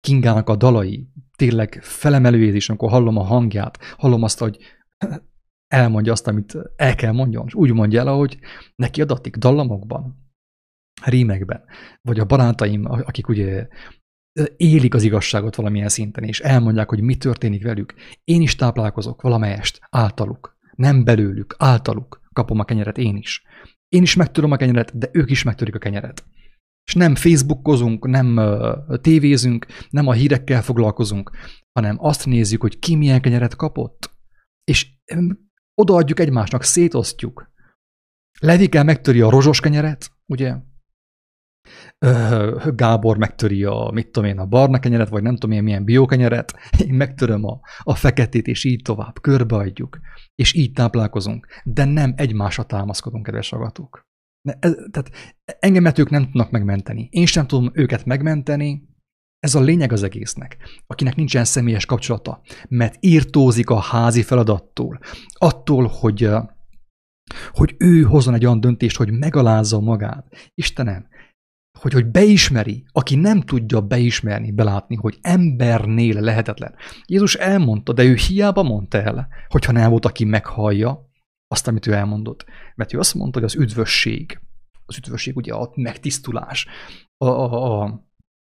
[0.00, 4.58] Kingának a dalai, tényleg felemelő is, amikor hallom a hangját, hallom azt, hogy
[5.68, 8.38] elmondja azt, amit el kell mondjon, és úgy mondja el, ahogy
[8.76, 10.30] neki adatik dallamokban,
[11.04, 11.64] rímekben,
[12.02, 13.68] vagy a barátaim, akik ugye
[14.56, 17.94] élik az igazságot valamilyen szinten, és elmondják, hogy mi történik velük.
[18.24, 23.42] Én is táplálkozok valamelyest általuk, nem belőlük, általuk kapom a kenyeret én is.
[23.88, 26.24] Én is megtudom a kenyeret, de ők is megtörik a kenyeret.
[26.84, 28.40] És nem Facebookozunk, nem
[29.00, 31.30] tévézünk, nem a hírekkel foglalkozunk,
[31.72, 34.10] hanem azt nézzük, hogy ki milyen kenyeret kapott.
[34.64, 34.90] És
[35.74, 37.52] odaadjuk egymásnak, szétosztjuk.
[38.40, 40.56] Levike megtöri a rozsos kenyeret, ugye?
[42.74, 46.54] Gábor megtöri a, mit tudom én, a barna kenyeret, vagy nem tudom én milyen biokenyeret,
[46.86, 49.98] én megtöröm a, a feketét, és így tovább, körbeadjuk,
[50.34, 54.08] és így táplálkozunk, de nem egymásra támaszkodunk, kedves agatók.
[54.90, 55.10] Tehát
[55.44, 57.08] engemet ők nem tudnak megmenteni.
[57.10, 58.88] Én sem tudom őket megmenteni,
[59.38, 65.00] ez a lényeg az egésznek, akinek nincsen személyes kapcsolata, mert írtózik a házi feladattól,
[65.32, 66.28] attól, hogy,
[67.50, 70.50] hogy ő hozzon egy olyan döntést, hogy megalázza magát.
[70.54, 71.08] Istenem,
[71.80, 76.74] hogy, hogy beismeri, aki nem tudja beismerni, belátni, hogy embernél lehetetlen.
[77.06, 81.10] Jézus elmondta, de ő hiába mondta el, hogyha nem volt, aki meghallja
[81.46, 82.44] azt, amit ő elmondott.
[82.74, 84.40] Mert ő azt mondta, hogy az üdvösség,
[84.86, 86.66] az üdvösség ugye a megtisztulás,
[87.16, 88.04] a, a, a,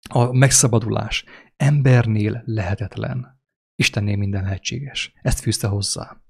[0.10, 1.26] a megszabadulás
[1.58, 3.40] embernél lehetetlen.
[3.76, 5.14] Istennél minden lehetséges.
[5.22, 6.22] Ezt fűzte hozzá.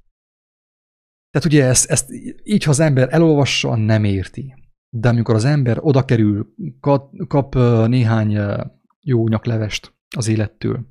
[1.30, 2.12] Tehát ugye ezt, ezt
[2.44, 4.61] így, ha az ember elolvassa, nem érti.
[4.94, 6.54] De amikor az ember oda kerül,
[7.28, 7.56] kap,
[7.88, 8.38] néhány
[9.02, 10.90] jó nyaklevest az élettől,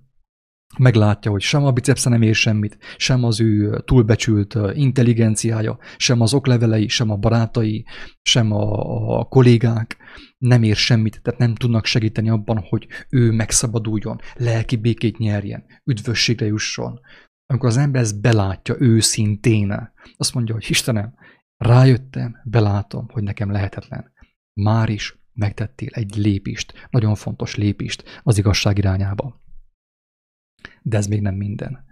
[0.79, 6.35] meglátja, hogy sem a bicepsze nem ér semmit, sem az ő túlbecsült intelligenciája, sem az
[6.35, 7.85] oklevelei, sem a barátai,
[8.23, 9.97] sem a, a kollégák
[10.39, 16.47] nem ér semmit, tehát nem tudnak segíteni abban, hogy ő megszabaduljon, lelki békét nyerjen, üdvösségre
[16.47, 17.01] jusson.
[17.47, 21.15] Amikor az ember ezt belátja őszintén, azt mondja, hogy Istenem,
[21.61, 24.13] rájöttem, belátom, hogy nekem lehetetlen.
[24.61, 29.41] Már is megtettél egy lépést, nagyon fontos lépést az igazság irányába.
[30.83, 31.85] De ez még nem minden.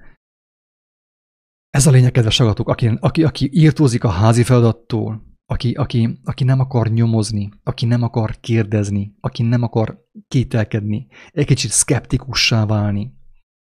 [1.71, 6.45] Ez a lényeg, kedves agatok, aki, aki, aki írtózik a házi feladattól, aki, aki, aki
[6.45, 13.17] nem akar nyomozni, aki nem akar kérdezni, aki nem akar kételkedni, egy kicsit szkeptikussá válni,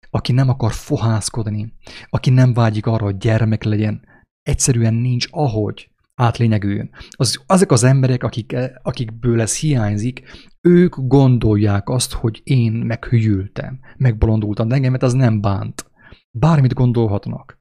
[0.09, 1.73] aki nem akar fohászkodni,
[2.09, 4.05] aki nem vágyik arra, hogy gyermek legyen,
[4.41, 6.89] egyszerűen nincs ahogy átlényegüljön.
[7.09, 10.21] Az, azok az emberek, akik, akikből ez hiányzik,
[10.61, 15.91] ők gondolják azt, hogy én meghűltem, megbolondultam, de engemet az nem bánt.
[16.31, 17.59] Bármit gondolhatnak.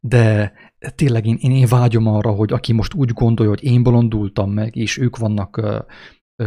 [0.00, 0.52] De
[0.94, 4.76] tényleg én, én, én vágyom arra, hogy aki most úgy gondolja, hogy én bolondultam meg,
[4.76, 5.60] és ők vannak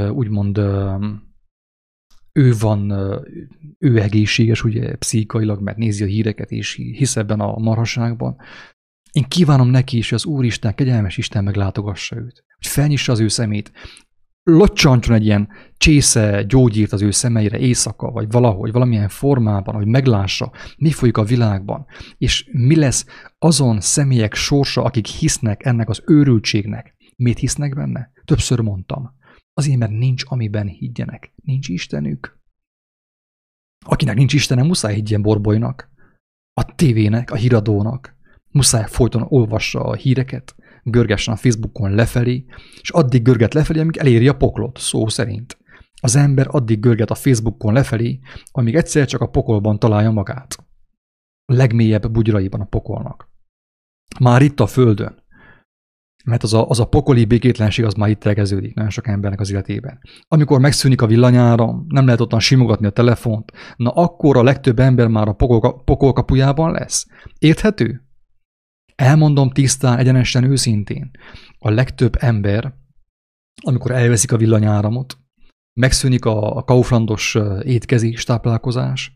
[0.10, 0.58] úgymond
[2.38, 2.92] ő van,
[3.78, 8.38] ő egészséges, ugye pszichailag, mert nézi a híreket, és hisz ebben a marhaságban.
[9.18, 12.44] Én kívánom neki is, hogy az Úristen, kegyelmes Isten meglátogassa őt.
[12.56, 13.72] Hogy felnyissa az ő szemét,
[14.44, 20.52] locsantson egy ilyen csésze gyógyírt az ő szemeire éjszaka, vagy valahogy, valamilyen formában, hogy meglássa,
[20.78, 21.86] mi folyik a világban,
[22.18, 23.06] és mi lesz
[23.38, 26.96] azon személyek sorsa, akik hisznek ennek az őrültségnek.
[27.16, 28.12] Mit hisznek benne?
[28.26, 29.16] Többször mondtam.
[29.54, 31.34] Azért, mert nincs, amiben higgyenek.
[31.44, 32.40] Nincs Istenük.
[33.86, 35.90] Akinek nincs Istene, muszáj higgyen borbolynak,
[36.54, 38.17] a tévének, a híradónak.
[38.52, 42.46] Muszáj folyton olvassa a híreket, görgessen a Facebookon lefelé,
[42.82, 45.58] és addig görget lefelé, amíg eléri a poklot, szó szerint.
[46.02, 48.20] Az ember addig görget a Facebookon lefelé,
[48.52, 50.56] amíg egyszer csak a pokolban találja magát.
[51.46, 53.30] A legmélyebb bugyraiban a pokolnak.
[54.20, 55.26] Már itt a földön.
[56.26, 59.52] Mert az a, az a pokoli békétlenség az már itt elkezdődik nagyon sok embernek az
[59.52, 60.00] életében.
[60.28, 65.08] Amikor megszűnik a villanyáram, nem lehet ottan simogatni a telefont, na akkor a legtöbb ember
[65.08, 67.08] már a pokol, pokol kapujában lesz.
[67.40, 68.07] Érthető?
[68.98, 71.12] Elmondom tisztán, egyenesen, őszintén.
[71.60, 72.74] A legtöbb ember,
[73.62, 75.18] amikor elveszik a villanyáramot,
[75.74, 79.12] megszűnik a, a kauflandos étkezés, táplálkozás,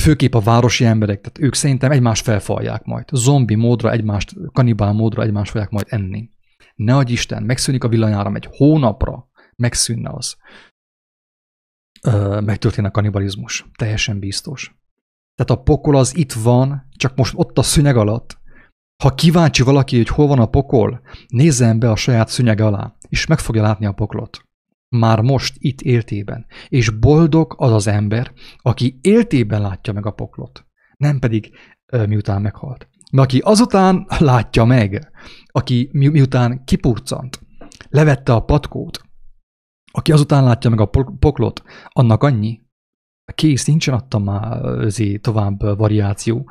[0.00, 3.08] főképp a városi emberek, tehát ők szerintem egymást felfalják majd.
[3.12, 6.30] Zombi módra egymást, kanibál módra egymást fogják majd enni.
[6.74, 10.36] Ne adj Isten, megszűnik a villanyáram egy hónapra, megszűnne az.
[12.02, 13.66] Ö, megtörténne a kanibalizmus.
[13.78, 14.74] Teljesen biztos.
[15.34, 18.40] Tehát a pokol az itt van, csak most ott a szőnyeg alatt.
[19.02, 23.26] Ha kíváncsi valaki, hogy hol van a pokol, nézzen be a saját szőnyeg alá, és
[23.26, 24.44] meg fogja látni a poklot.
[24.88, 26.46] Már most itt éltében.
[26.68, 31.50] És boldog az az ember, aki éltében látja meg a poklot, nem pedig
[32.06, 32.88] miután meghalt.
[33.12, 35.12] Mert aki azután látja meg,
[35.46, 37.40] aki mi, miután kipurcant,
[37.88, 39.00] levette a patkót,
[39.92, 42.60] aki azután látja meg a poklot, annak annyi.
[43.34, 44.60] Kész, nincsen adtam már
[45.20, 46.50] tovább variáció.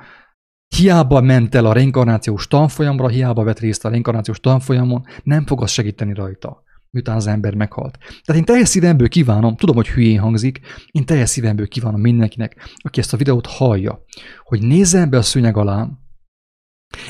[0.76, 5.72] Hiába ment el a reinkarnációs tanfolyamra, hiába vett részt a reinkarnációs tanfolyamon, nem fog az
[5.72, 7.98] segíteni rajta, miután az ember meghalt.
[7.98, 10.60] Tehát én teljes szívemből kívánom, tudom, hogy hülyén hangzik,
[10.92, 14.04] én teljes szívemből kívánom mindenkinek, aki ezt a videót hallja,
[14.44, 15.90] hogy nézzen be a szőnyeg alá,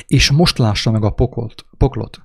[0.06, 2.22] és most lássa meg a pokolt, poklot,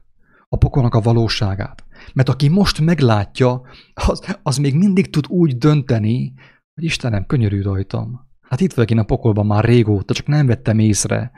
[0.49, 1.85] a pokolnak a valóságát.
[2.13, 3.61] Mert aki most meglátja,
[3.93, 6.33] az, az még mindig tud úgy dönteni,
[6.73, 8.26] hogy Istenem, könyörű rajtam.
[8.49, 11.31] Hát itt vagyok én a pokolban már régóta, csak nem vettem észre.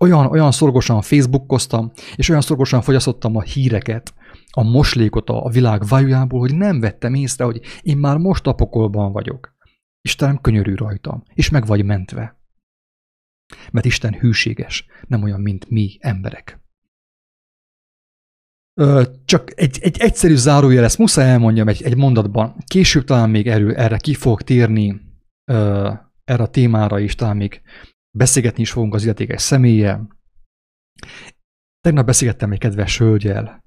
[0.00, 4.14] Olyan, olyan szorgosan Facebookoztam, és olyan szorgosan fogyasztottam a híreket,
[4.50, 9.12] a moslékot a világ vajujából, hogy nem vettem észre, hogy én már most a pokolban
[9.12, 9.54] vagyok.
[10.00, 12.38] Istenem könyörű rajtam, és meg vagy mentve.
[13.70, 16.62] Mert Isten hűséges, nem olyan, mint mi emberek.
[18.80, 22.56] Ö, csak egy, egy egyszerű zárójel, ezt muszáj elmondjam egy, egy mondatban.
[22.66, 25.00] Később talán még erő, erre ki fog térni
[25.50, 25.92] ö,
[26.24, 27.62] erre a témára is talán még
[28.16, 30.06] beszélgetni is fogunk az illetékes személye.
[31.80, 33.62] Tegnap beszélgettem egy kedves hölgyel,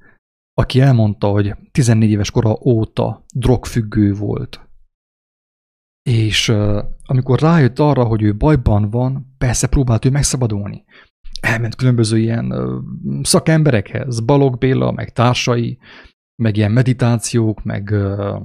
[0.53, 4.69] aki elmondta, hogy 14 éves kora óta drogfüggő volt.
[6.09, 10.83] És uh, amikor rájött arra, hogy ő bajban van, persze próbált ő megszabadulni.
[11.41, 12.83] Elment különböző ilyen uh,
[13.21, 15.79] szakemberekhez, Balog Béla, meg társai,
[16.41, 18.41] meg ilyen meditációk, meg uh,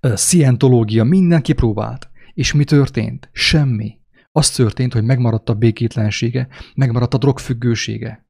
[0.00, 2.10] szientológia, mindenki próbált.
[2.34, 3.28] És mi történt?
[3.32, 3.98] Semmi.
[4.32, 8.26] Az történt, hogy megmaradt a békétlensége, megmaradt a drogfüggősége.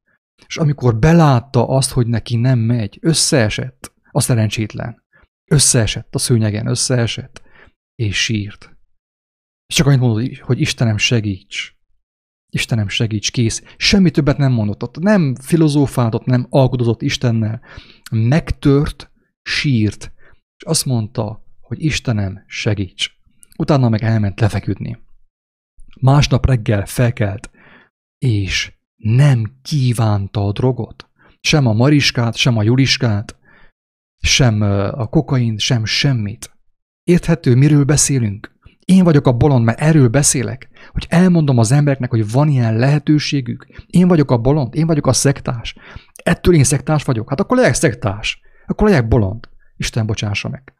[0.46, 5.02] És amikor belátta azt, hogy neki nem megy, összeesett a szerencsétlen.
[5.50, 7.42] Összeesett a szőnyegen, összeesett,
[7.94, 8.76] és sírt.
[9.66, 11.76] És csak annyit mondott, hogy Istenem segíts.
[12.52, 13.62] Istenem segíts, kész.
[13.76, 14.98] Semmi többet nem mondott ott.
[14.98, 17.60] Nem filozófáltott, nem alkudozott Istennel.
[18.10, 19.10] Megtört,
[19.42, 20.12] sírt.
[20.56, 23.13] És azt mondta, hogy Istenem segíts.
[23.58, 24.98] Utána meg elment lefeküdni.
[26.00, 27.50] Másnap reggel felkelt,
[28.18, 31.08] és nem kívánta a drogot.
[31.40, 33.36] Sem a Mariskát, sem a Juliskát,
[34.18, 34.60] sem
[34.92, 36.56] a kokain, sem semmit.
[37.02, 38.52] Érthető, miről beszélünk?
[38.84, 43.66] Én vagyok a bolond, mert erről beszélek, hogy elmondom az embereknek, hogy van ilyen lehetőségük.
[43.86, 45.76] Én vagyok a bolond, én vagyok a szektás.
[46.22, 47.28] Ettől én szektás vagyok.
[47.28, 48.40] Hát akkor legyek szektás.
[48.66, 49.48] Akkor legyek bolond.
[49.76, 50.74] Isten bocsássa meg.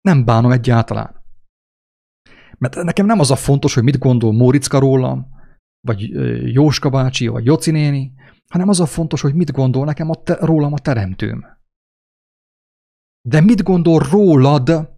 [0.00, 1.24] Nem bánom egyáltalán.
[2.58, 5.26] Mert nekem nem az a fontos, hogy mit gondol Móriczka rólam,
[5.80, 6.00] vagy
[6.52, 8.12] Jóska bácsi, vagy Joci néni,
[8.48, 11.44] hanem az a fontos, hogy mit gondol nekem a te, rólam a teremtőm.
[13.28, 14.94] De mit gondol rólad,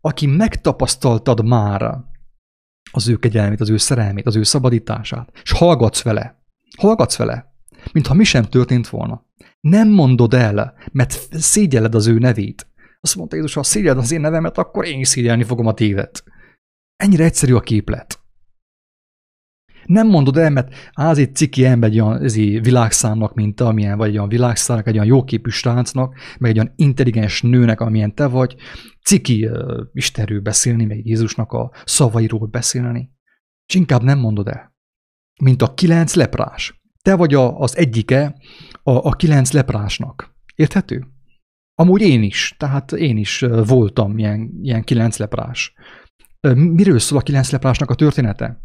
[0.00, 1.98] aki megtapasztaltad már
[2.92, 6.44] az ő kegyelmét, az ő szerelmét, az ő szabadítását, és hallgatsz vele.
[6.76, 7.54] Hallgatsz vele,
[7.92, 9.24] mintha mi sem történt volna.
[9.60, 12.66] Nem mondod el, mert szégyelled az ő nevét.
[13.00, 16.24] Azt mondta Jézus, ha szégyelled az én nevemet, akkor én is szégyelni fogom a tévet.
[16.96, 18.20] Ennyire egyszerű a képlet.
[19.84, 22.18] Nem mondod el, mert az egy ciki ember egy olyan
[22.62, 27.42] világszámnak, mint amilyen vagy egy olyan világszárnak, egy olyan jóképű srácnak, meg egy olyan intelligens
[27.42, 28.56] nőnek, amilyen te vagy,
[29.04, 33.10] ciki uh, Istenről beszélni, meg Jézusnak a szavairól beszélni.
[33.66, 34.74] És inkább nem mondod el.
[35.42, 36.80] Mint a kilenc leprás.
[37.02, 38.36] Te vagy a, az egyike
[38.82, 40.34] a, a kilenc leprásnak.
[40.54, 41.06] Érthető?
[41.74, 45.74] Amúgy én is, tehát én is voltam ilyen, ilyen kilenc leprás.
[46.54, 48.60] Miről szól a kilenc leprásnak a története?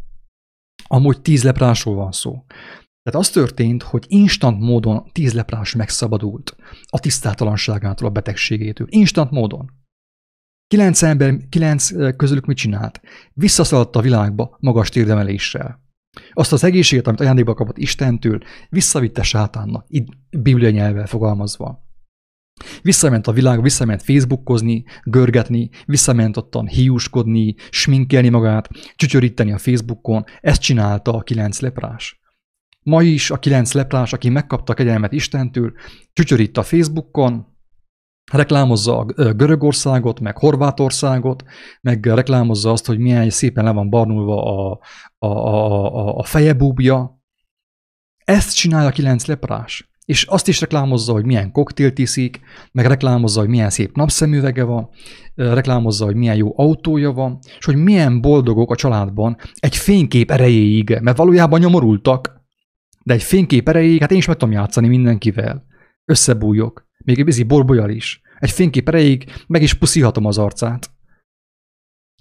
[0.86, 2.44] Amúgy tíz leprásról van szó.
[3.02, 6.56] Tehát az történt, hogy instant módon tíz leprás megszabadult
[6.86, 8.86] a tisztátalanságától, a betegségétől.
[8.90, 9.70] Instant módon.
[10.66, 13.00] Kilenc ember, kilenc közülük mit csinált?
[13.32, 15.80] Visszaszaladt a világba magas térdemeléssel.
[16.32, 21.90] Azt az egészséget, amit ajándékba kapott Istentől, visszavitte sátánnak, itt biblia nyelvvel fogalmazva.
[22.82, 30.24] Visszament a világ, visszament Facebookozni, görgetni, visszament ottan hiúskodni, sminkelni magát, csücsöríteni a Facebookon.
[30.40, 32.20] Ezt csinálta a kilenc leprás.
[32.82, 35.72] Ma is a kilenc leprás, aki megkapta kegyelmet Istentől,
[36.12, 37.46] csücsörít a Facebookon,
[38.32, 41.44] reklámozza a Görögországot, meg Horvátországot,
[41.80, 44.78] meg reklámozza azt, hogy milyen szépen le van barnulva a,
[45.18, 47.20] a, a, a, a fejebúbja.
[48.24, 49.91] Ezt csinálja a kilenc leprás.
[50.04, 52.40] És azt is reklámozza, hogy milyen koktélt iszik,
[52.72, 54.88] meg reklámozza, hogy milyen szép napszemüvege van,
[55.34, 60.98] reklámozza, hogy milyen jó autója van, és hogy milyen boldogok a családban egy fénykép erejéig,
[61.02, 62.40] mert valójában nyomorultak,
[63.04, 65.64] de egy fénykép erejéig, hát én is meg tudom játszani mindenkivel.
[66.04, 68.20] Összebújok, még egy bizi borbolyal is.
[68.38, 70.90] Egy fénykép erejéig meg is puszíhatom az arcát.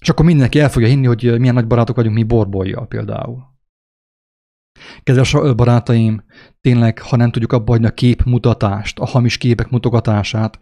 [0.01, 3.50] És akkor mindenki el fogja hinni, hogy milyen nagy barátok vagyunk mi borbolyjal például.
[5.03, 6.23] Kedves barátaim,
[6.61, 10.57] tényleg, ha nem tudjuk abba hagyni a képmutatást, a hamis képek mutogatását,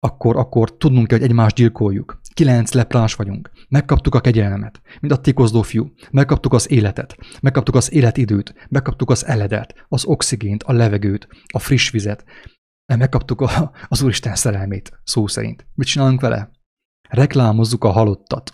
[0.00, 2.20] akkor, akkor tudnunk kell, hogy egymást gyilkoljuk.
[2.34, 3.50] Kilenc leprás vagyunk.
[3.68, 5.92] Megkaptuk a kegyelmet, mint a tékozló fiú.
[6.10, 11.90] Megkaptuk az életet, megkaptuk az életidőt, megkaptuk az eledet, az oxigént, a levegőt, a friss
[11.90, 12.24] vizet.
[12.86, 15.66] Megkaptuk a, az Úristen szerelmét, szó szerint.
[15.74, 16.50] Mit csinálunk vele?
[17.08, 18.52] Reklámozzuk a halottat.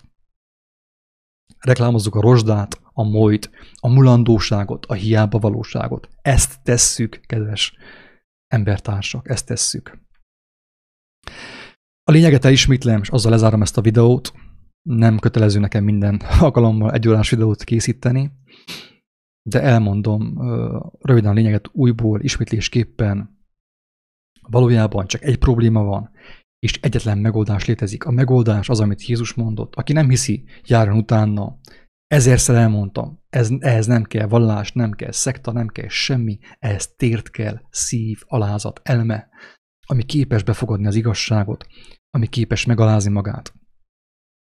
[1.59, 6.09] Reklámozzuk a rozsdát, a molyt, a mulandóságot, a hiába valóságot.
[6.21, 7.75] Ezt tesszük, kedves
[8.47, 9.97] embertársak, ezt tesszük.
[12.03, 14.33] A lényeget elismétlem, és azzal lezárom ezt a videót.
[14.81, 18.31] Nem kötelező nekem minden alkalommal egy órás videót készíteni,
[19.49, 20.37] de elmondom
[20.99, 23.39] röviden a lényeget újból, ismétlésképpen.
[24.41, 26.11] Valójában csak egy probléma van,
[26.59, 28.05] és egyetlen megoldás létezik.
[28.05, 29.75] A megoldás az, amit Jézus mondott.
[29.75, 31.59] Aki nem hiszi, járjon utána.
[32.07, 37.29] Ezerszer elmondtam, ez, ehhez nem kell vallás, nem kell szekta, nem kell semmi, ehhez tért
[37.29, 39.29] kell, szív, alázat, elme,
[39.87, 41.67] ami képes befogadni az igazságot,
[42.09, 43.53] ami képes megalázni magát.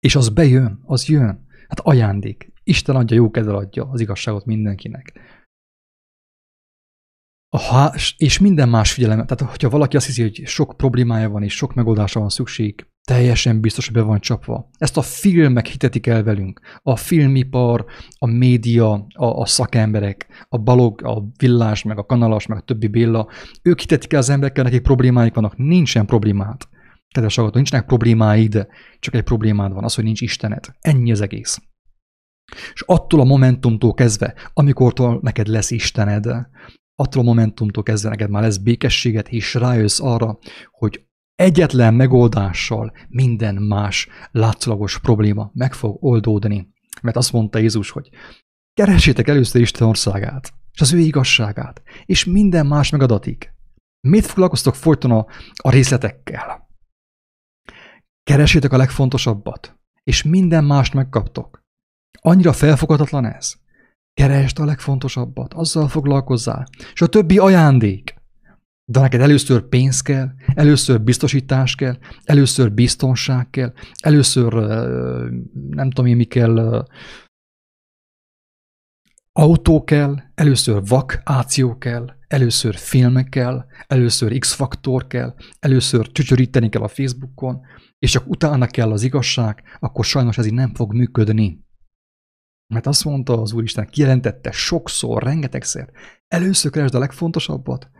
[0.01, 1.47] És az bejön, az jön.
[1.69, 2.53] Hát ajándék.
[2.63, 5.13] Isten adja, jó kedvel adja az igazságot mindenkinek.
[7.49, 11.57] ha, és minden más figyelem, tehát hogyha valaki azt hiszi, hogy sok problémája van és
[11.57, 14.69] sok megoldásra van szükség, teljesen biztos, hogy be van csapva.
[14.79, 16.61] Ezt a filmek hitetik el velünk.
[16.83, 17.85] A filmipar,
[18.19, 22.87] a média, a, a szakemberek, a balog, a villás, meg a kanalas, meg a többi
[22.87, 23.29] béla,
[23.63, 25.57] ők hitetik el az emberekkel, nekik problémáik vannak.
[25.57, 26.69] Nincsen problémát.
[27.09, 28.67] Kedves hallgató, nincsenek problémáid,
[28.99, 30.65] csak egy problémád van, az, hogy nincs Istened.
[30.81, 31.63] Ennyi az egész.
[32.75, 36.27] És attól a momentumtól kezdve, amikor neked lesz Istened,
[36.95, 40.39] attól a momentumtól kezdve neked már lesz békességet, és rájössz arra,
[40.71, 46.72] hogy egyetlen megoldással minden más látszólagos probléma meg fog oldódni.
[47.03, 48.11] Mert azt mondta Jézus, hogy
[48.74, 53.53] keresétek először Isten országát, és az ő igazságát, és minden más megadatik.
[54.01, 56.68] Miért foglalkoztok folyton a, a részletekkel?
[58.22, 61.62] Keresétek a legfontosabbat, és minden mást megkaptok.
[62.20, 63.55] Annyira felfogadatlan ez.
[64.14, 68.14] Keresd a legfontosabbat, azzal foglalkozzál, és a többi ajándék.
[68.87, 73.72] De neked először pénz kell, először biztosítás kell, először biztonság kell,
[74.03, 74.53] először
[75.70, 76.87] nem tudom én mi kell,
[79.32, 86.89] autó kell, először vakáció kell, először filmek kell, először X-faktor kell, először csücsöríteni kell a
[86.89, 87.61] Facebookon,
[87.99, 91.62] és csak utána kell az igazság, akkor sajnos ez így nem fog működni.
[92.74, 95.91] Mert azt mondta az Úristen, kijelentette sokszor, rengetegszer,
[96.28, 97.91] először keresd a legfontosabbat,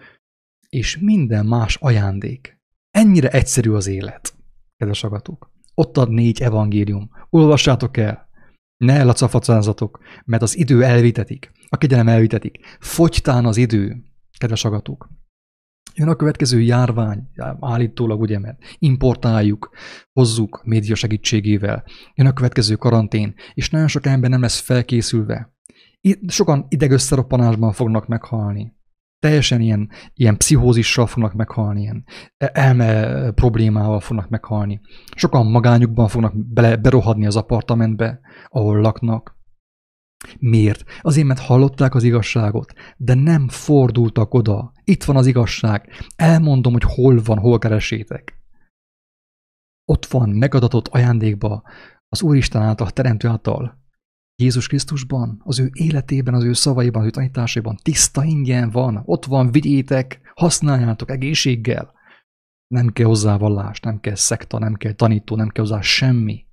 [0.75, 2.61] és minden más ajándék.
[2.91, 4.35] Ennyire egyszerű az élet,
[4.77, 5.53] kedves agatók.
[5.75, 7.11] Ott ad négy evangélium.
[7.31, 8.29] Olvassátok el,
[8.77, 12.59] ne lacafacázatok, mert az idő elvitetik, a kegyelem elvitetik.
[12.81, 14.05] Fogytán az idő,
[14.39, 15.09] kedves agatók.
[15.95, 17.29] Jön a következő járvány,
[17.61, 19.71] állítólag ugye, mert importáljuk,
[20.13, 21.85] hozzuk média segítségével.
[22.15, 25.55] Jön a következő karantén, és nagyon sok ember nem lesz felkészülve.
[26.27, 28.73] Sokan idegösszeroppanásban fognak meghalni.
[29.19, 32.05] Teljesen ilyen, ilyen pszichózissal fognak meghalni, ilyen
[32.37, 34.81] elme problémával fognak meghalni.
[35.17, 39.37] Sokan magányukban fognak bele, berohadni az apartamentbe, ahol laknak.
[40.39, 40.85] Miért?
[41.01, 44.73] Azért, mert hallották az igazságot, de nem fordultak oda.
[44.85, 45.89] Itt van az igazság.
[46.17, 48.43] Elmondom, hogy hol van, hol keresétek.
[49.85, 51.63] Ott van megadatott ajándékba
[52.09, 53.84] az Úristen által, Teremtő által.
[54.37, 59.03] Jézus Krisztusban, az ő életében, az ő szavaiban, az ő tanításaiban tiszta ingyen van.
[59.05, 61.93] Ott van, vigyétek, használjátok egészséggel.
[62.67, 66.47] Nem kell hozzá vallás, nem kell szekta, nem kell tanító, nem kell hozzá semmi.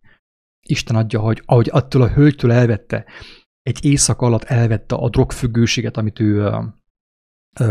[0.67, 3.05] Isten adja, hogy ahogy attól a hölgytől elvette,
[3.61, 6.51] egy éjszak alatt elvette a drogfüggőséget, amit ő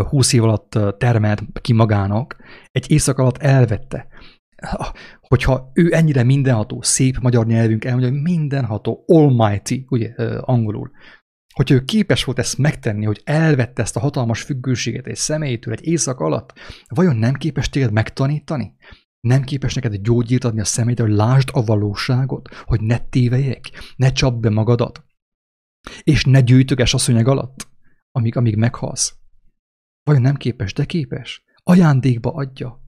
[0.09, 2.37] 20 év alatt termelt ki magának,
[2.71, 4.09] egy éjszak alatt elvette.
[5.21, 10.91] Hogyha ő ennyire mindenható, szép magyar nyelvünk elmondja, hogy mindenható, almighty, ugye angolul,
[11.55, 15.87] hogyha ő képes volt ezt megtenni, hogy elvette ezt a hatalmas függőséget egy személytől egy
[15.87, 16.53] éjszak alatt,
[16.89, 18.75] vajon nem képes téged megtanítani?
[19.21, 24.13] Nem képes neked gyógyírt adni a személytől, hogy lásd a valóságot, hogy ne tévejek, ne
[24.13, 25.05] csapd be magadat,
[26.03, 27.69] és ne gyűjtöges a szönyeg alatt,
[28.11, 29.15] amíg, amíg meghalsz.
[30.03, 31.45] Vajon nem képes, de képes.
[31.63, 32.83] Ajándékba adja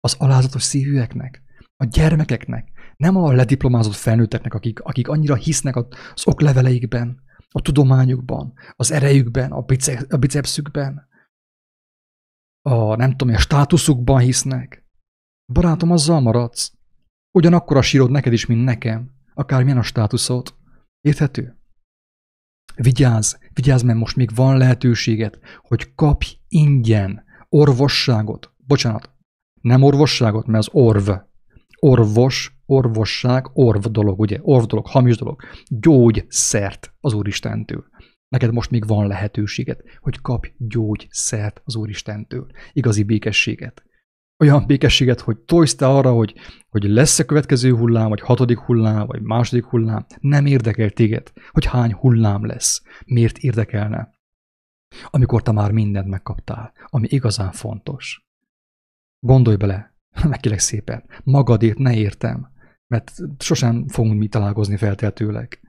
[0.00, 1.42] az alázatos szívűeknek,
[1.76, 5.86] a gyermekeknek, nem a lediplomázott felnőtteknek, akik, akik annyira hisznek az
[6.24, 11.08] okleveleikben, a tudományukban, az erejükben, a, bice, a bicepszükben,
[12.62, 14.84] a nem tudom, a státuszukban hisznek.
[15.52, 16.72] Barátom, azzal maradsz.
[17.30, 20.54] Ugyanakkor a sírod neked is, mint nekem, akármilyen a státuszod.
[21.00, 21.58] Érthető?
[22.74, 28.54] Vigyázz, vigyázz, mert most még van lehetőséget, hogy kapj ingyen orvosságot.
[28.56, 29.15] Bocsánat,
[29.60, 31.10] nem orvosságot, mert az orv.
[31.78, 34.38] Orvos, orvosság, orv dolog, ugye?
[34.42, 35.42] Orv dolog, hamis dolog.
[35.68, 37.84] Gyógyszert az Úristentől.
[38.28, 42.46] Neked most még van lehetőséget, hogy kapj gyógyszert az Úristentől.
[42.72, 43.86] Igazi békességet
[44.38, 46.34] olyan békességet, hogy tolsz te arra, hogy,
[46.68, 51.92] hogy lesz-e következő hullám, vagy hatodik hullám, vagy második hullám, nem érdekel téged, hogy hány
[51.92, 52.82] hullám lesz.
[53.04, 54.14] Miért érdekelne?
[55.04, 58.25] Amikor te már mindent megkaptál, ami igazán fontos.
[59.26, 59.94] Gondolj bele,
[60.32, 62.52] megkélek szépen, magadért ne értem,
[62.86, 65.60] mert sosem fogunk mi találkozni felteltőleg.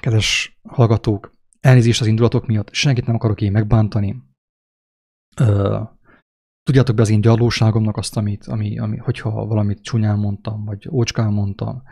[0.00, 4.22] Kedves hallgatók, elnézést az indulatok miatt, senkit nem akarok én megbántani,
[5.36, 5.82] Ö,
[6.62, 11.32] tudjátok be az én gyarlóságomnak azt, amit, ami, ami, hogyha valamit csúnyán mondtam, vagy ócskán
[11.32, 11.82] mondtam,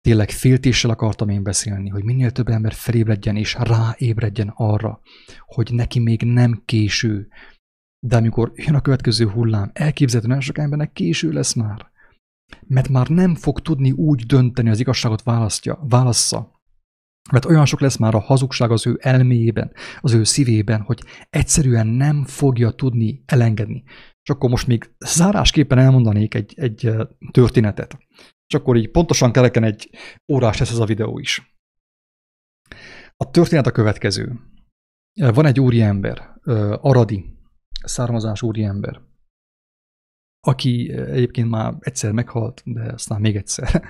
[0.00, 5.00] tényleg féltéssel akartam én beszélni, hogy minél több ember felébredjen és ráébredjen arra,
[5.46, 7.28] hogy neki még nem késő,
[8.06, 11.90] de amikor jön a következő hullám, elképzelhető, nagyon sok embernek késő lesz már.
[12.66, 16.60] Mert már nem fog tudni úgy dönteni, az igazságot választja, válassza.
[17.32, 21.86] Mert olyan sok lesz már a hazugság az ő elméjében, az ő szívében, hogy egyszerűen
[21.86, 23.82] nem fogja tudni elengedni.
[24.22, 26.90] És akkor most még zárásképpen elmondanék egy, egy
[27.30, 27.98] történetet.
[28.46, 29.90] És akkor így pontosan kereken egy
[30.32, 31.58] órás lesz ez a videó is.
[33.16, 34.40] A történet a következő.
[35.20, 36.40] Van egy úriember,
[36.80, 37.39] aradi
[37.84, 39.00] származás úriember,
[40.40, 43.82] aki egyébként már egyszer meghalt, de aztán még egyszer.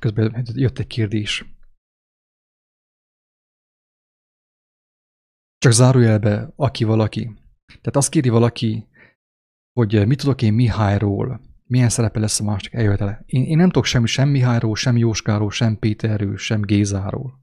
[0.00, 1.44] Közben jött egy kérdés.
[5.58, 7.24] Csak zárójelbe, aki valaki.
[7.66, 8.88] Tehát azt kéri valaki,
[9.72, 13.22] hogy mit tudok én Mihályról, milyen szerepe lesz a másik eljövetele.
[13.26, 17.40] Én, én nem tudok semmi, sem Mihályról, sem Jóskáról, sem Péterről, sem Gézáról.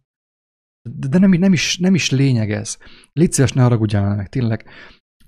[0.90, 2.78] De, de nem, nem, is, nem is lényeg ez.
[3.14, 4.66] Légy szíves, ne haragudjál meg, tényleg.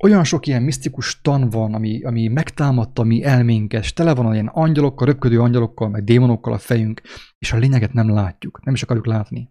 [0.04, 4.48] Olyan sok ilyen misztikus tan van, ami, ami megtámadta mi elménket, és tele van ilyen
[4.48, 7.02] angyalokkal, röpködő angyalokkal, meg démonokkal a fejünk,
[7.38, 9.50] és a lényeget nem látjuk, nem is akarjuk látni.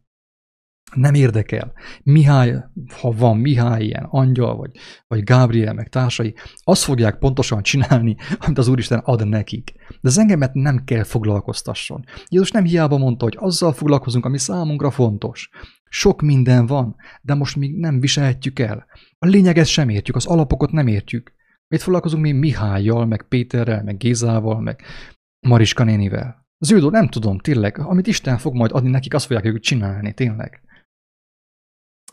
[0.94, 1.72] Nem érdekel.
[2.02, 2.64] Mihály,
[3.00, 4.70] ha van Mihály ilyen angyal, vagy,
[5.06, 9.72] vagy Gábriel, meg társai, azt fogják pontosan csinálni, amit az Úristen ad nekik.
[9.88, 12.04] De az engemet nem kell foglalkoztasson.
[12.28, 15.50] Jézus nem hiába mondta, hogy azzal foglalkozunk, ami számunkra fontos.
[15.88, 18.86] Sok minden van, de most még nem viselhetjük el.
[19.18, 21.32] A lényeget sem értjük, az alapokat nem értjük.
[21.68, 24.82] Mit foglalkozunk mi Mihályjal, meg Péterrel, meg Gézával, meg
[25.46, 26.46] Mariska nénivel?
[26.58, 30.12] Az ő nem tudom, tényleg, amit Isten fog majd adni nekik, azt fogják ők csinálni,
[30.12, 30.62] tényleg.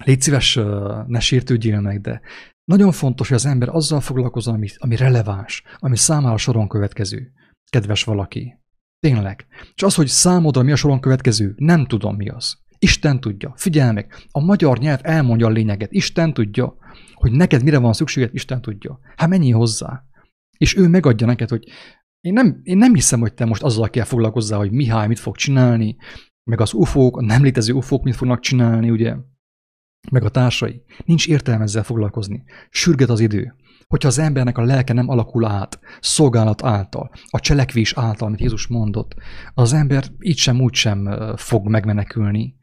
[0.04, 0.60] Légy szíves,
[1.08, 2.22] ne sértődjél meg, de
[2.64, 7.32] nagyon fontos, hogy az ember azzal foglalkozza, ami, ami releváns, ami számára soron következő.
[7.70, 8.60] Kedves valaki.
[9.00, 9.48] Tényleg.
[9.76, 12.58] És az, hogy számodra mi a soron következő, nem tudom mi az.
[12.80, 13.54] Isten tudja.
[13.56, 15.91] Figyelj meg, a magyar nyelv elmondja a lényeget.
[15.91, 16.78] Isten tudja,
[17.14, 19.00] hogy neked mire van szükséged, Isten tudja.
[19.16, 20.04] Hát mennyi hozzá.
[20.58, 21.68] És ő megadja neked, hogy
[22.22, 25.36] én nem, én nem hiszem, hogy te most azzal kell foglalkozzál, hogy Mihály mit fog
[25.36, 25.96] csinálni,
[26.43, 29.16] meg az ufók, a nem létező ufók mit fognak csinálni, ugye,
[30.12, 30.84] meg a társai.
[31.06, 32.43] Nincs értelme ezzel foglalkozni.
[32.70, 33.56] Sürget az idő.
[33.88, 38.68] Hogyha az embernek a lelke nem alakul át, szolgálat által, a cselekvés által, amit Jézus
[38.68, 39.16] mondott,
[39.53, 42.56] az ember így sem úgy sem fog megmenekülni.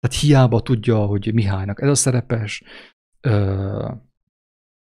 [0.00, 2.62] Tehát hiába tudja, hogy Mihálynak ez a szerepes,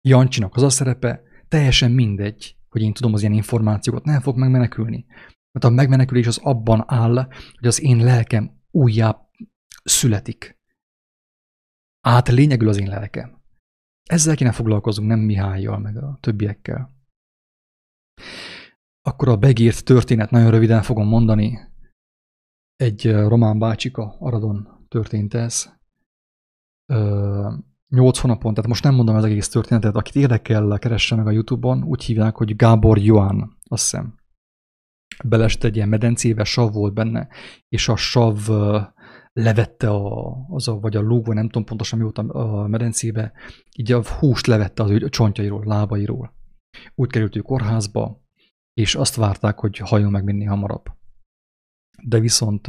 [0.02, 5.06] Jancsinak az a szerepe, teljesen mindegy, hogy én tudom az ilyen információkat, nem fog megmenekülni.
[5.52, 7.28] Mert a megmenekülés az abban áll,
[7.60, 9.18] hogy az én lelkem újjá
[9.84, 10.62] születik.
[12.06, 13.42] Át lényegül az én lelkem.
[14.04, 16.96] Ezzel kéne foglalkozunk, nem Mihályjal, meg a többiekkel.
[19.02, 21.60] Akkor a begírt történet, nagyon röviden fogom mondani.
[22.76, 25.74] Egy román bácsika, Aradon történt ez.
[27.88, 31.84] Nyolc hónapon, tehát most nem mondom az egész történetet, akit érdekel, keresse meg a Youtube-on,
[31.84, 34.20] úgy hívják, hogy Gábor Joán, azt hiszem.
[35.24, 37.28] Belest egy ilyen medencébe, sav volt benne,
[37.70, 38.38] és a sav
[39.34, 43.34] levette a, az a, vagy a vagy nem tudom pontosan mi volt a, a medencébe,
[43.78, 46.34] így a húst levette az ő csontjairól, lábairól.
[46.96, 48.22] Úgy került ő kórházba,
[48.74, 50.86] és azt várták, hogy hajjon meg minél hamarabb.
[52.04, 52.68] De viszont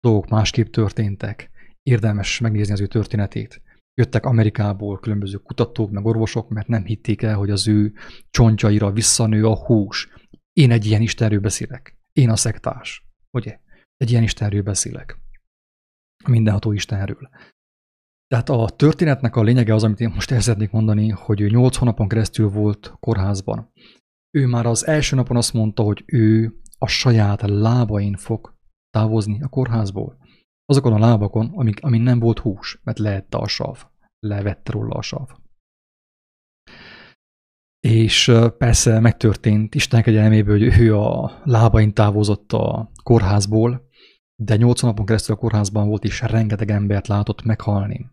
[0.00, 1.50] dolgok másképp történtek.
[1.82, 3.62] Érdemes megnézni az ő történetét.
[3.94, 7.92] Jöttek Amerikából különböző kutatók, meg orvosok, mert nem hitték el, hogy az ő
[8.30, 10.08] csontjaira visszanő a hús.
[10.52, 11.98] Én egy ilyen Istenről beszélek.
[12.12, 13.06] Én a szektás.
[13.30, 13.58] Ugye?
[13.96, 15.23] Egy ilyen Istenről beszélek.
[16.28, 17.28] Mindenható Istenről.
[18.26, 21.76] Tehát a történetnek a lényege az, amit én most el szeretnék mondani, hogy ő 8
[21.76, 23.72] hónapon keresztül volt kórházban.
[24.30, 28.54] Ő már az első napon azt mondta, hogy ő a saját lábain fog
[28.90, 30.18] távozni a kórházból
[30.66, 33.84] azokon a lábakon, amik, amin nem volt hús, mert lehette a sav,
[34.18, 35.30] levette róla a sav.
[37.80, 43.88] És persze megtörtént Isten kegyelméből, hogy ő a lábain távozott a kórházból,
[44.36, 48.10] de 80 napon keresztül a kórházban volt, és rengeteg embert látott meghalni.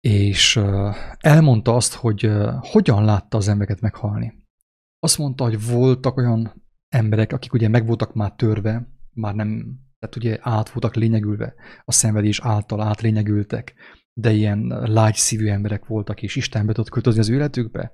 [0.00, 0.60] És
[1.18, 2.30] elmondta azt, hogy
[2.60, 4.42] hogyan látta az embereket meghalni.
[4.98, 10.16] Azt mondta, hogy voltak olyan emberek, akik ugye meg voltak már törve, már nem, tehát
[10.16, 13.74] ugye át voltak lényegülve, a szenvedés által átlényegültek,
[14.12, 17.92] de ilyen lágy szívű emberek voltak, és Isten be tudott költözni az életükbe,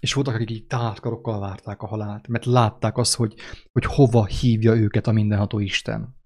[0.00, 3.34] és voltak, akik így tárt karokkal várták a halált, mert látták azt, hogy,
[3.72, 6.16] hogy hova hívja őket a mindenható Isten.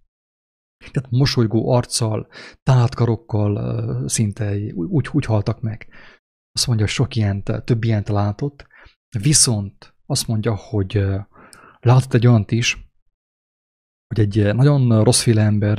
[0.91, 2.29] Tehát mosolygó arccal,
[2.63, 5.89] tárt karokkal szinte úgy, úgy haltak meg.
[6.53, 8.67] Azt mondja, sok ilyent, több ilyent látott,
[9.19, 11.05] viszont azt mondja, hogy
[11.81, 12.89] látott egy olyant is,
[14.07, 15.79] hogy egy nagyon rosszféle ember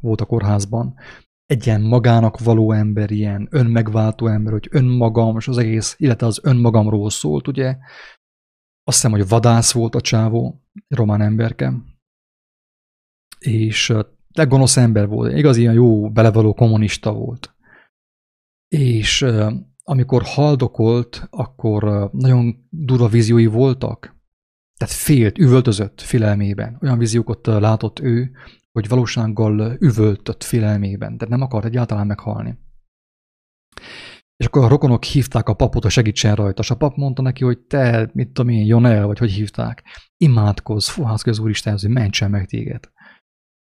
[0.00, 0.94] volt a kórházban,
[1.48, 6.40] egy ilyen magának való ember, ilyen önmegváltó ember, hogy önmagam, és az egész, illetve az
[6.42, 7.76] önmagamról szólt, ugye.
[8.84, 11.74] Azt hiszem, hogy vadász volt a csávó, román emberke.
[13.38, 13.94] És
[14.32, 17.56] leggonosz ember volt, igaz, ilyen jó, belevaló kommunista volt.
[18.68, 19.26] És
[19.82, 24.16] amikor haldokolt, akkor nagyon durva víziói voltak,
[24.76, 26.78] tehát félt, üvöltözött félelmében.
[26.82, 28.30] Olyan víziókat látott ő,
[28.80, 32.58] hogy valósággal üvöltött félelmében, de nem akart egyáltalán meghalni.
[34.36, 37.44] És akkor a rokonok hívták a papot, hogy segítsen rajta, és a pap mondta neki,
[37.44, 39.84] hogy te, mit tudom én, Jonel, vagy hogy hívták,
[40.16, 42.90] imádkozz, fohászkodj az Úristenhez, hogy mentsen meg téged.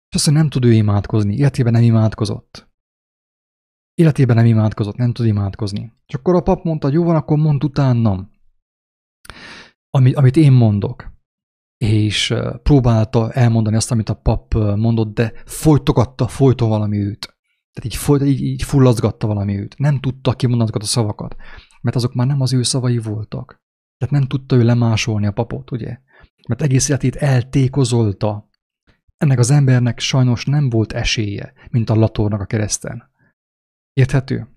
[0.09, 2.69] És azt, hogy nem tud ő imádkozni, életében nem imádkozott.
[3.95, 5.93] Életében nem imádkozott, nem tud imádkozni.
[6.07, 8.31] És akkor a pap mondta, hogy jó van, akkor mond utánam,
[9.91, 11.16] amit én mondok
[11.87, 17.37] és próbálta elmondani azt, amit a pap mondott, de folytogatta folyton valami őt.
[17.73, 19.79] Tehát így, folyt, így, így fullazgatta valami őt.
[19.79, 21.37] Nem tudta kimondani azokat a szavakat,
[21.81, 23.63] mert azok már nem az ő szavai voltak.
[23.99, 25.99] Tehát nem tudta ő lemásolni a papot, ugye?
[26.49, 28.49] Mert egész életét eltékozolta.
[29.17, 33.11] Ennek az embernek sajnos nem volt esélye, mint a latornak a kereszten.
[33.93, 34.49] Érthető?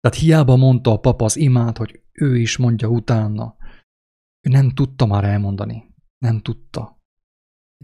[0.00, 3.56] Tehát hiába mondta a papa az imát, hogy ő is mondja utána.
[4.40, 5.89] Ő nem tudta már elmondani.
[6.24, 6.98] Nem tudta.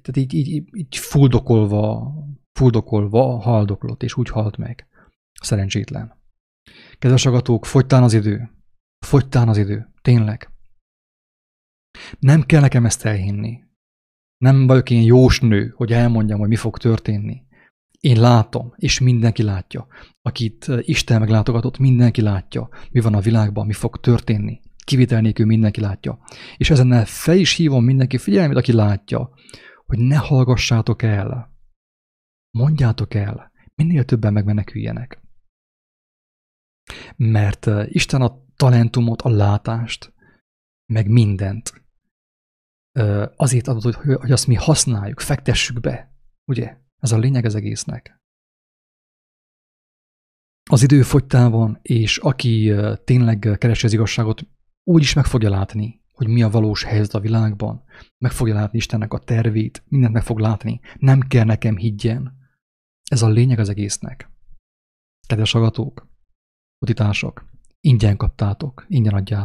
[0.03, 2.13] Tehát így, így, így fuldokolva,
[2.53, 4.87] fuldokolva haldoklott, és úgy halt meg.
[5.41, 6.19] Szerencsétlen.
[6.99, 8.51] Kedves agatók, fogytán az idő.
[9.07, 9.93] Fogytán az idő.
[10.03, 10.51] Tényleg.
[12.19, 13.65] Nem kell nekem ezt elhinni.
[14.37, 17.45] Nem vagyok én jós nő, hogy elmondjam, hogy mi fog történni.
[18.01, 19.87] Én látom, és mindenki látja.
[20.23, 25.81] Akit Isten meglátogatott, mindenki látja, mi van a világban, mi fog történni kivétel nélkül mindenki
[25.81, 26.19] látja.
[26.57, 29.31] És ezen fel is hívom mindenki figyelmét, aki látja,
[29.87, 31.55] hogy ne hallgassátok el.
[32.51, 35.21] Mondjátok el, minél többen megmeneküljenek.
[37.17, 40.13] Mert Isten a talentumot, a látást,
[40.93, 41.85] meg mindent
[43.37, 46.13] azért adott, hogy, azt mi használjuk, fektessük be.
[46.45, 46.77] Ugye?
[46.99, 48.21] Ez a lényeg az egésznek.
[50.71, 52.73] Az idő fogytán van, és aki
[53.05, 54.47] tényleg keresi az igazságot,
[54.89, 57.85] úgy is meg fogja látni, hogy mi a valós helyzet a világban.
[58.19, 60.81] Meg fogja látni Istennek a tervét, mindent meg fog látni.
[60.99, 62.37] Nem kell nekem higgyen.
[63.11, 64.31] Ez a lényeg az egésznek.
[65.27, 66.09] Kedves agatók,
[66.79, 67.45] utitások,
[67.81, 69.45] ingyen kaptátok, ingyen adjátok.